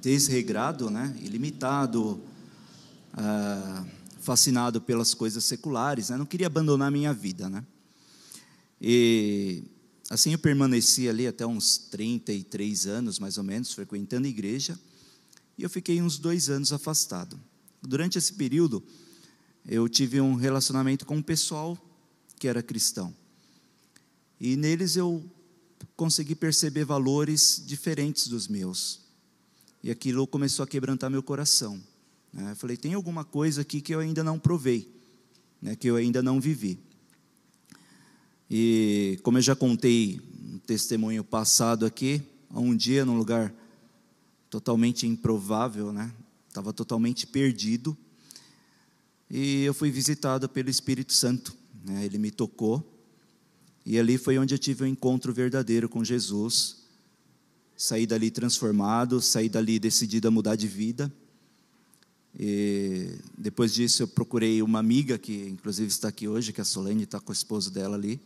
desregrado, 0.00 0.88
né? 0.90 1.12
ilimitado, 1.20 2.20
uh, 3.14 3.86
fascinado 4.20 4.80
pelas 4.80 5.12
coisas 5.12 5.42
seculares, 5.42 6.10
né? 6.10 6.16
não 6.16 6.26
queria 6.26 6.46
abandonar 6.46 6.90
minha 6.90 7.12
vida. 7.12 7.48
Né? 7.48 7.64
E 8.80 9.64
assim 10.12 10.32
eu 10.32 10.38
permaneci 10.38 11.08
ali 11.08 11.26
até 11.26 11.46
uns 11.46 11.78
33 11.78 12.86
anos, 12.86 13.18
mais 13.18 13.38
ou 13.38 13.44
menos, 13.44 13.72
frequentando 13.72 14.26
a 14.26 14.30
igreja, 14.30 14.78
e 15.56 15.62
eu 15.62 15.70
fiquei 15.70 16.02
uns 16.02 16.18
dois 16.18 16.50
anos 16.50 16.70
afastado. 16.70 17.40
Durante 17.80 18.18
esse 18.18 18.34
período, 18.34 18.84
eu 19.66 19.88
tive 19.88 20.20
um 20.20 20.34
relacionamento 20.34 21.06
com 21.06 21.16
um 21.16 21.22
pessoal 21.22 21.78
que 22.38 22.46
era 22.46 22.62
cristão. 22.62 23.14
E 24.38 24.54
neles 24.54 24.96
eu 24.96 25.24
consegui 25.96 26.34
perceber 26.34 26.84
valores 26.84 27.62
diferentes 27.64 28.28
dos 28.28 28.48
meus. 28.48 29.00
E 29.82 29.90
aquilo 29.90 30.26
começou 30.26 30.62
a 30.62 30.66
quebrantar 30.66 31.10
meu 31.10 31.22
coração. 31.22 31.82
Né? 32.30 32.50
Eu 32.50 32.56
falei: 32.56 32.76
tem 32.76 32.92
alguma 32.92 33.24
coisa 33.24 33.62
aqui 33.62 33.80
que 33.80 33.94
eu 33.94 34.00
ainda 34.00 34.22
não 34.22 34.38
provei, 34.38 34.94
né? 35.60 35.74
que 35.74 35.88
eu 35.88 35.96
ainda 35.96 36.22
não 36.22 36.38
vivi. 36.38 36.78
E 38.52 39.18
como 39.22 39.38
eu 39.38 39.42
já 39.42 39.56
contei 39.56 40.20
um 40.52 40.58
testemunho 40.58 41.24
passado 41.24 41.86
aqui, 41.86 42.20
um 42.54 42.76
dia 42.76 43.02
num 43.04 43.16
lugar 43.16 43.54
totalmente 44.50 45.06
improvável, 45.06 45.90
né? 45.90 46.12
Estava 46.48 46.70
totalmente 46.70 47.26
perdido. 47.26 47.96
E 49.30 49.62
eu 49.62 49.72
fui 49.72 49.90
visitado 49.90 50.46
pelo 50.50 50.68
Espírito 50.68 51.14
Santo. 51.14 51.56
Né? 51.82 52.04
Ele 52.04 52.18
me 52.18 52.30
tocou. 52.30 52.86
E 53.86 53.98
ali 53.98 54.18
foi 54.18 54.38
onde 54.38 54.54
eu 54.54 54.58
tive 54.58 54.84
um 54.84 54.86
encontro 54.86 55.32
verdadeiro 55.32 55.88
com 55.88 56.04
Jesus 56.04 56.82
saí 57.82 58.06
dali 58.06 58.30
transformado, 58.30 59.20
saí 59.20 59.48
dali 59.48 59.76
decidido 59.76 60.28
a 60.28 60.30
mudar 60.30 60.54
de 60.54 60.68
vida. 60.68 61.12
E 62.38 63.18
depois 63.36 63.74
disso 63.74 64.04
eu 64.04 64.08
procurei 64.08 64.62
uma 64.62 64.78
amiga 64.78 65.18
que 65.18 65.48
inclusive 65.48 65.88
está 65.88 66.08
aqui 66.08 66.28
hoje, 66.28 66.52
que 66.52 66.60
é 66.60 66.62
a 66.62 66.64
Solene, 66.64 67.02
está 67.02 67.18
com 67.18 67.30
o 67.30 67.32
esposo 67.32 67.72
dela 67.72 67.96
ali. 67.96 68.20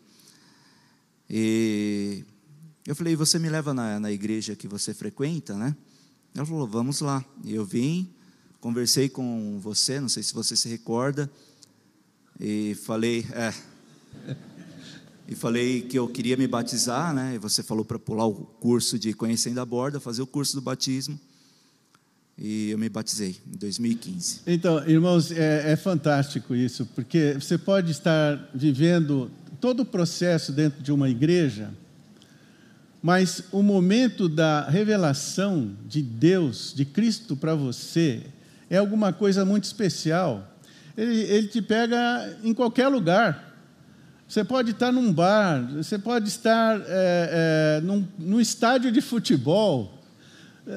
E 1.29 2.25
eu 2.87 2.95
falei, 2.95 3.17
você 3.17 3.39
me 3.39 3.49
leva 3.49 3.75
na, 3.75 3.99
na 3.99 4.13
igreja 4.13 4.55
que 4.55 4.69
você 4.69 4.95
frequenta, 4.95 5.55
né? 5.55 5.75
Ela 6.35 6.47
falou, 6.47 6.67
vamos 6.67 7.01
lá. 7.01 7.25
E 7.45 7.55
eu 7.55 7.65
vim, 7.65 8.09
conversei 8.61 9.09
com 9.09 9.59
você, 9.61 10.01
não 10.01 10.09
sei 10.09 10.23
se 10.23 10.33
você 10.33 10.55
se 10.55 10.69
recorda, 10.69 11.31
e 12.39 12.77
falei, 12.85 13.27
é, 13.33 13.53
e 15.29 15.35
falei 15.35 15.83
que 15.83 15.99
eu 15.99 16.07
queria 16.07 16.37
me 16.37 16.47
batizar, 16.47 17.13
né? 17.13 17.35
E 17.35 17.39
você 17.39 17.63
falou 17.63 17.85
para 17.85 17.99
pular 17.99 18.27
o 18.27 18.35
curso 18.35 18.99
de 18.99 19.13
Conhecendo 19.13 19.61
a 19.61 19.65
Borda, 19.65 19.99
fazer 19.99 20.23
o 20.23 20.27
curso 20.27 20.55
do 20.55 20.61
batismo. 20.63 21.19
E 22.39 22.71
eu 22.71 22.79
me 22.79 22.89
batizei 22.89 23.37
em 23.47 23.57
2015. 23.57 24.43
Então, 24.47 24.87
irmãos, 24.87 25.33
é, 25.33 25.73
é 25.73 25.77
fantástico 25.77 26.55
isso, 26.55 26.87
porque 26.95 27.35
você 27.41 27.57
pode 27.57 27.91
estar 27.91 28.51
vivendo 28.55 29.31
todo 29.67 29.81
o 29.81 29.85
processo 29.85 30.53
dentro 30.53 30.81
de 30.81 30.93
uma 30.93 31.09
igreja, 31.09 31.71
mas 33.03 33.43
o 33.51 33.65
momento 33.65 34.29
da 34.29 34.61
revelação 34.69 35.73
de 35.89 36.01
Deus, 36.03 36.73
de 36.73 36.85
Cristo 36.85 37.35
para 37.37 37.53
você, 37.57 38.23
é 38.71 38.77
alguma 38.77 39.13
coisa 39.13 39.45
muito 39.45 39.65
especial. 39.65 40.57
Ele, 40.97 41.21
ele 41.23 41.49
te 41.49 41.61
pega 41.61 42.39
em 42.45 42.55
qualquer 42.55 42.87
lugar. 42.87 43.59
Você 44.29 44.45
pode 44.45 44.71
estar 44.71 44.93
num 44.93 45.13
bar, 45.13 45.69
você 45.75 45.99
pode 45.99 46.29
estar 46.29 46.81
é, 46.83 46.85
é, 46.87 47.81
num, 47.81 48.07
num, 48.17 48.41
estádio 48.41 48.93
de 48.93 49.01
futebol, 49.01 50.01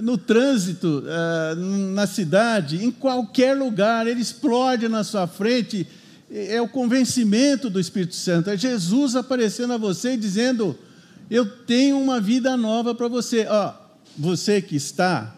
no 0.01 0.17
trânsito, 0.17 1.03
é, 1.05 1.55
na 1.93 2.07
cidade, 2.07 2.83
em 2.83 2.89
qualquer 2.89 3.55
lugar, 3.55 4.07
ele 4.07 4.19
explode 4.19 4.89
na 4.89 5.03
sua 5.03 5.27
frente. 5.27 5.85
É 6.31 6.61
o 6.61 6.67
convencimento 6.67 7.69
do 7.69 7.79
Espírito 7.79 8.15
Santo, 8.15 8.51
é 8.51 8.57
Jesus 8.57 9.15
aparecendo 9.15 9.73
a 9.73 9.77
você 9.77 10.13
e 10.13 10.17
dizendo: 10.17 10.77
Eu 11.29 11.45
tenho 11.45 11.99
uma 11.99 12.21
vida 12.21 12.55
nova 12.55 12.93
para 12.93 13.07
você. 13.07 13.47
Ó, 13.49 13.73
você 14.15 14.61
que 14.61 14.75
está 14.75 15.35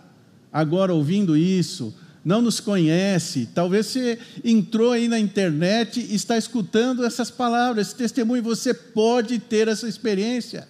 agora 0.52 0.94
ouvindo 0.94 1.38
isso, 1.38 1.94
não 2.24 2.42
nos 2.42 2.60
conhece, 2.60 3.50
talvez 3.54 3.88
você 3.88 4.20
entrou 4.44 4.92
aí 4.92 5.08
na 5.08 5.18
internet 5.18 6.00
e 6.00 6.14
está 6.14 6.38
escutando 6.38 7.06
essas 7.06 7.32
palavras, 7.32 7.88
esse 7.88 7.96
testemunho, 7.96 8.44
você 8.44 8.74
pode 8.74 9.40
ter 9.40 9.68
essa 9.68 9.88
experiência. 9.88 10.68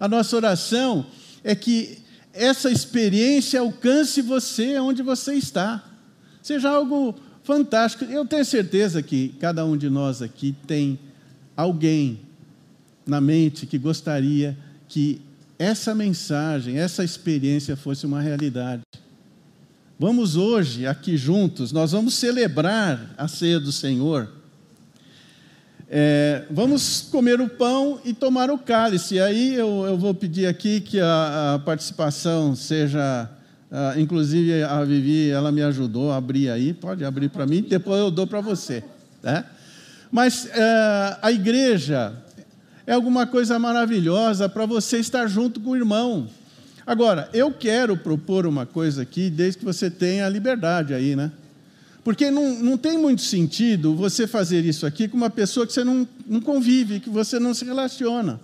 A 0.00 0.08
nossa 0.08 0.34
oração 0.34 1.06
é 1.44 1.54
que 1.54 1.98
essa 2.32 2.70
experiência 2.70 3.60
alcance 3.60 4.22
você 4.22 4.78
onde 4.78 5.02
você 5.02 5.34
está, 5.34 5.84
seja 6.42 6.70
algo 6.70 7.14
fantástico. 7.48 8.04
Eu 8.04 8.26
tenho 8.26 8.44
certeza 8.44 9.02
que 9.02 9.30
cada 9.40 9.64
um 9.64 9.74
de 9.74 9.88
nós 9.88 10.20
aqui 10.20 10.54
tem 10.66 10.98
alguém 11.56 12.20
na 13.06 13.22
mente 13.22 13.64
que 13.64 13.78
gostaria 13.78 14.54
que 14.86 15.22
essa 15.58 15.94
mensagem, 15.94 16.78
essa 16.78 17.02
experiência 17.02 17.74
fosse 17.74 18.04
uma 18.04 18.20
realidade. 18.20 18.82
Vamos 19.98 20.36
hoje, 20.36 20.86
aqui 20.86 21.16
juntos, 21.16 21.72
nós 21.72 21.92
vamos 21.92 22.12
celebrar 22.14 23.14
a 23.16 23.26
ceia 23.26 23.58
do 23.58 23.72
Senhor. 23.72 24.30
É, 25.88 26.44
vamos 26.50 27.08
comer 27.10 27.40
o 27.40 27.48
pão 27.48 27.98
e 28.04 28.12
tomar 28.12 28.50
o 28.50 28.58
cálice. 28.58 29.18
Aí 29.18 29.54
eu, 29.54 29.86
eu 29.86 29.96
vou 29.96 30.12
pedir 30.12 30.46
aqui 30.46 30.82
que 30.82 31.00
a, 31.00 31.54
a 31.54 31.58
participação 31.60 32.54
seja. 32.54 33.37
A, 33.70 33.98
inclusive 33.98 34.62
a 34.62 34.84
Vivi, 34.84 35.30
ela 35.30 35.52
me 35.52 35.62
ajudou 35.62 36.10
a 36.10 36.16
abrir 36.16 36.50
aí. 36.50 36.72
Pode 36.72 37.04
abrir 37.04 37.28
para 37.28 37.46
mim, 37.46 37.62
depois 37.62 38.00
eu 38.00 38.10
dou 38.10 38.26
para 38.26 38.40
você. 38.40 38.82
Né? 39.22 39.44
Mas 40.10 40.46
é, 40.46 41.18
a 41.20 41.30
igreja 41.30 42.12
é 42.86 42.92
alguma 42.94 43.26
coisa 43.26 43.58
maravilhosa 43.58 44.48
para 44.48 44.64
você 44.64 44.98
estar 44.98 45.26
junto 45.26 45.60
com 45.60 45.70
o 45.70 45.76
irmão. 45.76 46.28
Agora, 46.86 47.28
eu 47.34 47.52
quero 47.52 47.98
propor 47.98 48.46
uma 48.46 48.64
coisa 48.64 49.02
aqui, 49.02 49.28
desde 49.28 49.58
que 49.58 49.64
você 49.64 49.90
tenha 49.90 50.24
a 50.24 50.28
liberdade 50.30 50.94
aí, 50.94 51.14
né? 51.14 51.30
Porque 52.02 52.30
não, 52.30 52.54
não 52.54 52.78
tem 52.78 52.96
muito 52.96 53.20
sentido 53.20 53.94
você 53.94 54.26
fazer 54.26 54.64
isso 54.64 54.86
aqui 54.86 55.06
com 55.06 55.18
uma 55.18 55.28
pessoa 55.28 55.66
que 55.66 55.72
você 55.74 55.84
não, 55.84 56.08
não 56.26 56.40
convive, 56.40 57.00
que 57.00 57.10
você 57.10 57.38
não 57.38 57.52
se 57.52 57.66
relaciona. 57.66 58.40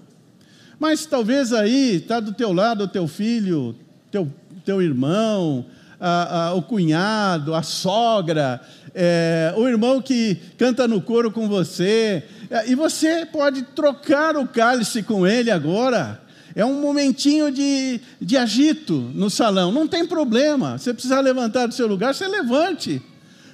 Mas 0.79 1.07
talvez 1.07 1.55
aí 1.55 1.97
está 1.97 2.21
do 2.21 2.35
teu 2.35 2.53
lado 2.53 2.85
o 2.85 2.89
teu 2.89 3.09
filho, 3.09 3.75
teu, 4.11 4.31
teu 4.65 4.81
irmão, 4.81 5.67
a, 6.01 6.47
a, 6.49 6.55
o 6.55 6.63
cunhado, 6.63 7.55
a 7.55 7.63
sogra, 7.63 8.61
é, 8.95 9.53
o 9.57 9.67
irmão 9.69 10.01
que 10.01 10.37
canta 10.57 10.87
no 10.87 11.01
coro 11.01 11.31
com 11.31 11.49
você. 11.49 12.23
É, 12.51 12.71
e 12.71 12.75
você 12.75 13.27
pode 13.27 13.63
trocar 13.63 14.37
o 14.37 14.47
cálice 14.47 15.03
com 15.03 15.27
ele 15.27 15.51
agora. 15.51 16.21
É 16.55 16.65
um 16.65 16.81
momentinho 16.81 17.51
de, 17.51 18.01
de 18.21 18.37
agito 18.37 18.95
no 19.15 19.29
salão. 19.29 19.73
Não 19.73 19.89
tem 19.89 20.07
problema. 20.07 20.79
Se 20.79 20.93
precisar 20.93 21.21
levantar 21.21 21.67
do 21.67 21.75
seu 21.75 21.87
lugar, 21.87 22.15
você 22.15 22.29
levante. 22.29 23.03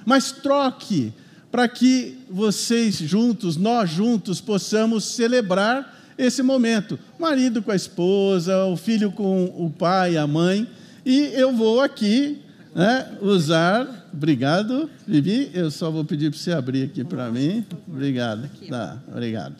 Mas 0.05 0.31
troque 0.31 1.11
para 1.51 1.67
que 1.67 2.17
vocês 2.29 2.95
juntos, 2.95 3.57
nós 3.57 3.89
juntos, 3.89 4.39
possamos 4.39 5.03
celebrar 5.03 5.99
esse 6.17 6.43
momento. 6.43 6.97
Marido 7.19 7.61
com 7.61 7.71
a 7.71 7.75
esposa, 7.75 8.65
o 8.65 8.77
filho 8.77 9.11
com 9.11 9.45
o 9.45 9.69
pai, 9.69 10.15
a 10.15 10.27
mãe. 10.27 10.67
E 11.05 11.31
eu 11.33 11.55
vou 11.55 11.81
aqui 11.81 12.39
né, 12.75 13.17
usar. 13.21 14.09
Obrigado, 14.13 14.89
Vivi. 15.07 15.49
Eu 15.53 15.71
só 15.71 15.89
vou 15.89 16.05
pedir 16.05 16.29
para 16.29 16.39
você 16.39 16.51
abrir 16.51 16.83
aqui 16.83 17.03
para 17.03 17.31
mim. 17.31 17.65
Obrigado. 17.87 18.49
Tá, 18.69 19.01
obrigado. 19.07 19.55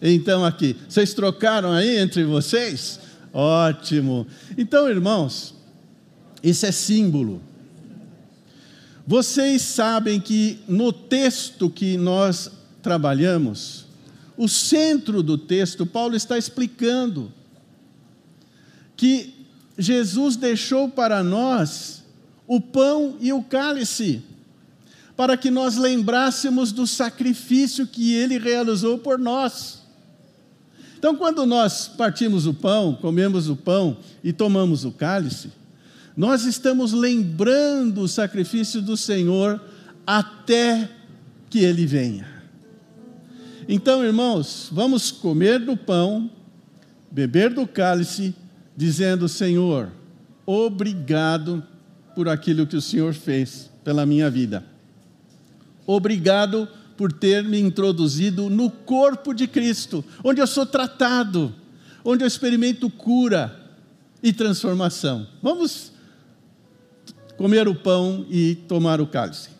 Então, 0.00 0.44
aqui, 0.44 0.76
vocês 0.88 1.14
trocaram 1.14 1.72
aí 1.72 1.98
entre 1.98 2.24
vocês? 2.24 3.00
Ótimo. 3.32 4.26
Então, 4.56 4.88
irmãos, 4.88 5.54
isso 6.42 6.66
é 6.66 6.72
símbolo. 6.72 7.42
Vocês 9.06 9.62
sabem 9.62 10.20
que 10.20 10.60
no 10.68 10.92
texto 10.92 11.68
que 11.68 11.96
nós 11.96 12.50
trabalhamos, 12.82 13.86
o 14.36 14.48
centro 14.48 15.22
do 15.22 15.36
texto, 15.36 15.84
Paulo 15.84 16.16
está 16.16 16.38
explicando 16.38 17.32
que 18.96 19.43
Jesus 19.76 20.36
deixou 20.36 20.88
para 20.88 21.22
nós 21.22 22.02
o 22.46 22.60
pão 22.60 23.16
e 23.20 23.32
o 23.32 23.42
cálice. 23.42 24.22
para 25.16 25.36
que 25.36 25.50
nós 25.50 25.76
lembrássemos 25.76 26.72
do 26.72 26.86
sacrifício 26.86 27.86
que 27.86 28.12
ele 28.14 28.38
realizou 28.38 28.98
por 28.98 29.18
nós. 29.18 29.82
Então, 30.98 31.14
quando 31.14 31.44
nós 31.46 31.86
partimos 31.86 32.46
o 32.46 32.54
pão, 32.54 32.98
comemos 33.00 33.48
o 33.48 33.56
pão 33.56 33.96
e 34.22 34.32
tomamos 34.32 34.84
o 34.84 34.90
cálice, 34.90 35.52
nós 36.16 36.44
estamos 36.44 36.92
lembrando 36.92 38.00
o 38.00 38.08
sacrifício 38.08 38.80
do 38.80 38.96
Senhor 38.96 39.60
até 40.06 40.88
que 41.50 41.58
ele 41.60 41.86
venha. 41.86 42.26
Então, 43.68 44.04
irmãos, 44.04 44.68
vamos 44.72 45.10
comer 45.10 45.58
do 45.60 45.76
pão, 45.76 46.30
beber 47.10 47.52
do 47.52 47.66
cálice, 47.66 48.34
dizendo: 48.76 49.28
Senhor, 49.28 49.90
obrigado 50.46 51.62
por 52.14 52.28
aquilo 52.28 52.66
que 52.66 52.76
o 52.76 52.82
Senhor 52.82 53.14
fez 53.14 53.70
pela 53.82 54.06
minha 54.06 54.30
vida. 54.30 54.64
Obrigado 55.86 56.68
por 56.96 57.12
ter 57.12 57.42
me 57.44 57.58
introduzido 57.58 58.48
no 58.48 58.70
corpo 58.70 59.34
de 59.34 59.46
Cristo, 59.46 60.04
onde 60.22 60.40
eu 60.40 60.46
sou 60.46 60.64
tratado, 60.64 61.54
onde 62.04 62.22
eu 62.22 62.28
experimento 62.28 62.88
cura 62.88 63.60
e 64.22 64.32
transformação. 64.32 65.26
Vamos 65.42 65.92
comer 67.36 67.68
o 67.68 67.74
pão 67.74 68.24
e 68.30 68.54
tomar 68.54 69.00
o 69.00 69.06
cálice. 69.06 69.50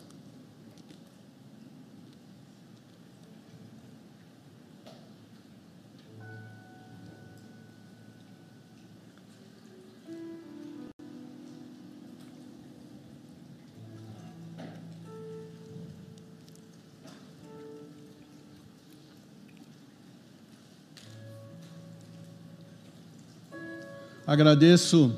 Agradeço 24.35 25.15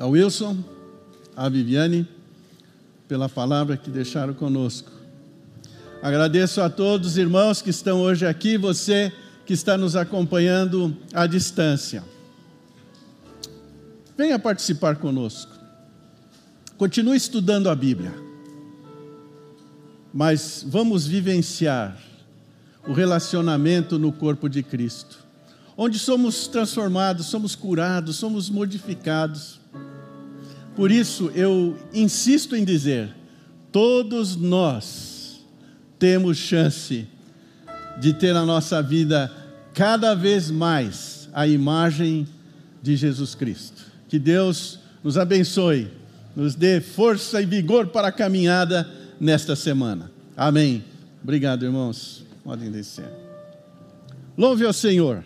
ao 0.00 0.10
Wilson, 0.10 0.64
à 1.36 1.48
Viviane, 1.48 2.04
pela 3.06 3.28
palavra 3.28 3.76
que 3.76 3.88
deixaram 3.88 4.34
conosco. 4.34 4.90
Agradeço 6.02 6.60
a 6.60 6.68
todos 6.68 7.12
os 7.12 7.16
irmãos 7.16 7.62
que 7.62 7.70
estão 7.70 8.00
hoje 8.00 8.26
aqui, 8.26 8.58
você 8.58 9.12
que 9.46 9.52
está 9.52 9.78
nos 9.78 9.94
acompanhando 9.94 10.96
à 11.12 11.24
distância. 11.28 12.02
Venha 14.18 14.40
participar 14.40 14.96
conosco. 14.96 15.52
Continue 16.76 17.16
estudando 17.16 17.70
a 17.70 17.76
Bíblia. 17.76 18.12
Mas 20.12 20.66
vamos 20.66 21.06
vivenciar 21.06 21.96
o 22.88 22.92
relacionamento 22.92 24.00
no 24.00 24.10
corpo 24.10 24.48
de 24.48 24.64
Cristo 24.64 25.23
onde 25.76 25.98
somos 25.98 26.46
transformados, 26.46 27.26
somos 27.26 27.54
curados, 27.54 28.16
somos 28.16 28.48
modificados. 28.48 29.60
Por 30.76 30.90
isso 30.90 31.30
eu 31.34 31.76
insisto 31.92 32.56
em 32.56 32.64
dizer: 32.64 33.14
todos 33.70 34.36
nós 34.36 35.40
temos 35.98 36.36
chance 36.36 37.06
de 38.00 38.12
ter 38.12 38.34
na 38.34 38.44
nossa 38.44 38.82
vida 38.82 39.30
cada 39.72 40.14
vez 40.14 40.50
mais 40.50 41.28
a 41.32 41.46
imagem 41.46 42.26
de 42.82 42.96
Jesus 42.96 43.34
Cristo. 43.34 43.84
Que 44.08 44.18
Deus 44.18 44.78
nos 45.02 45.18
abençoe, 45.18 45.90
nos 46.34 46.54
dê 46.54 46.80
força 46.80 47.40
e 47.40 47.46
vigor 47.46 47.88
para 47.88 48.08
a 48.08 48.12
caminhada 48.12 48.88
nesta 49.20 49.56
semana. 49.56 50.10
Amém. 50.36 50.84
Obrigado, 51.22 51.64
irmãos. 51.64 52.24
Podem 52.44 52.70
descer. 52.70 53.08
Louve 54.36 54.66
ao 54.66 54.72
Senhor. 54.72 55.24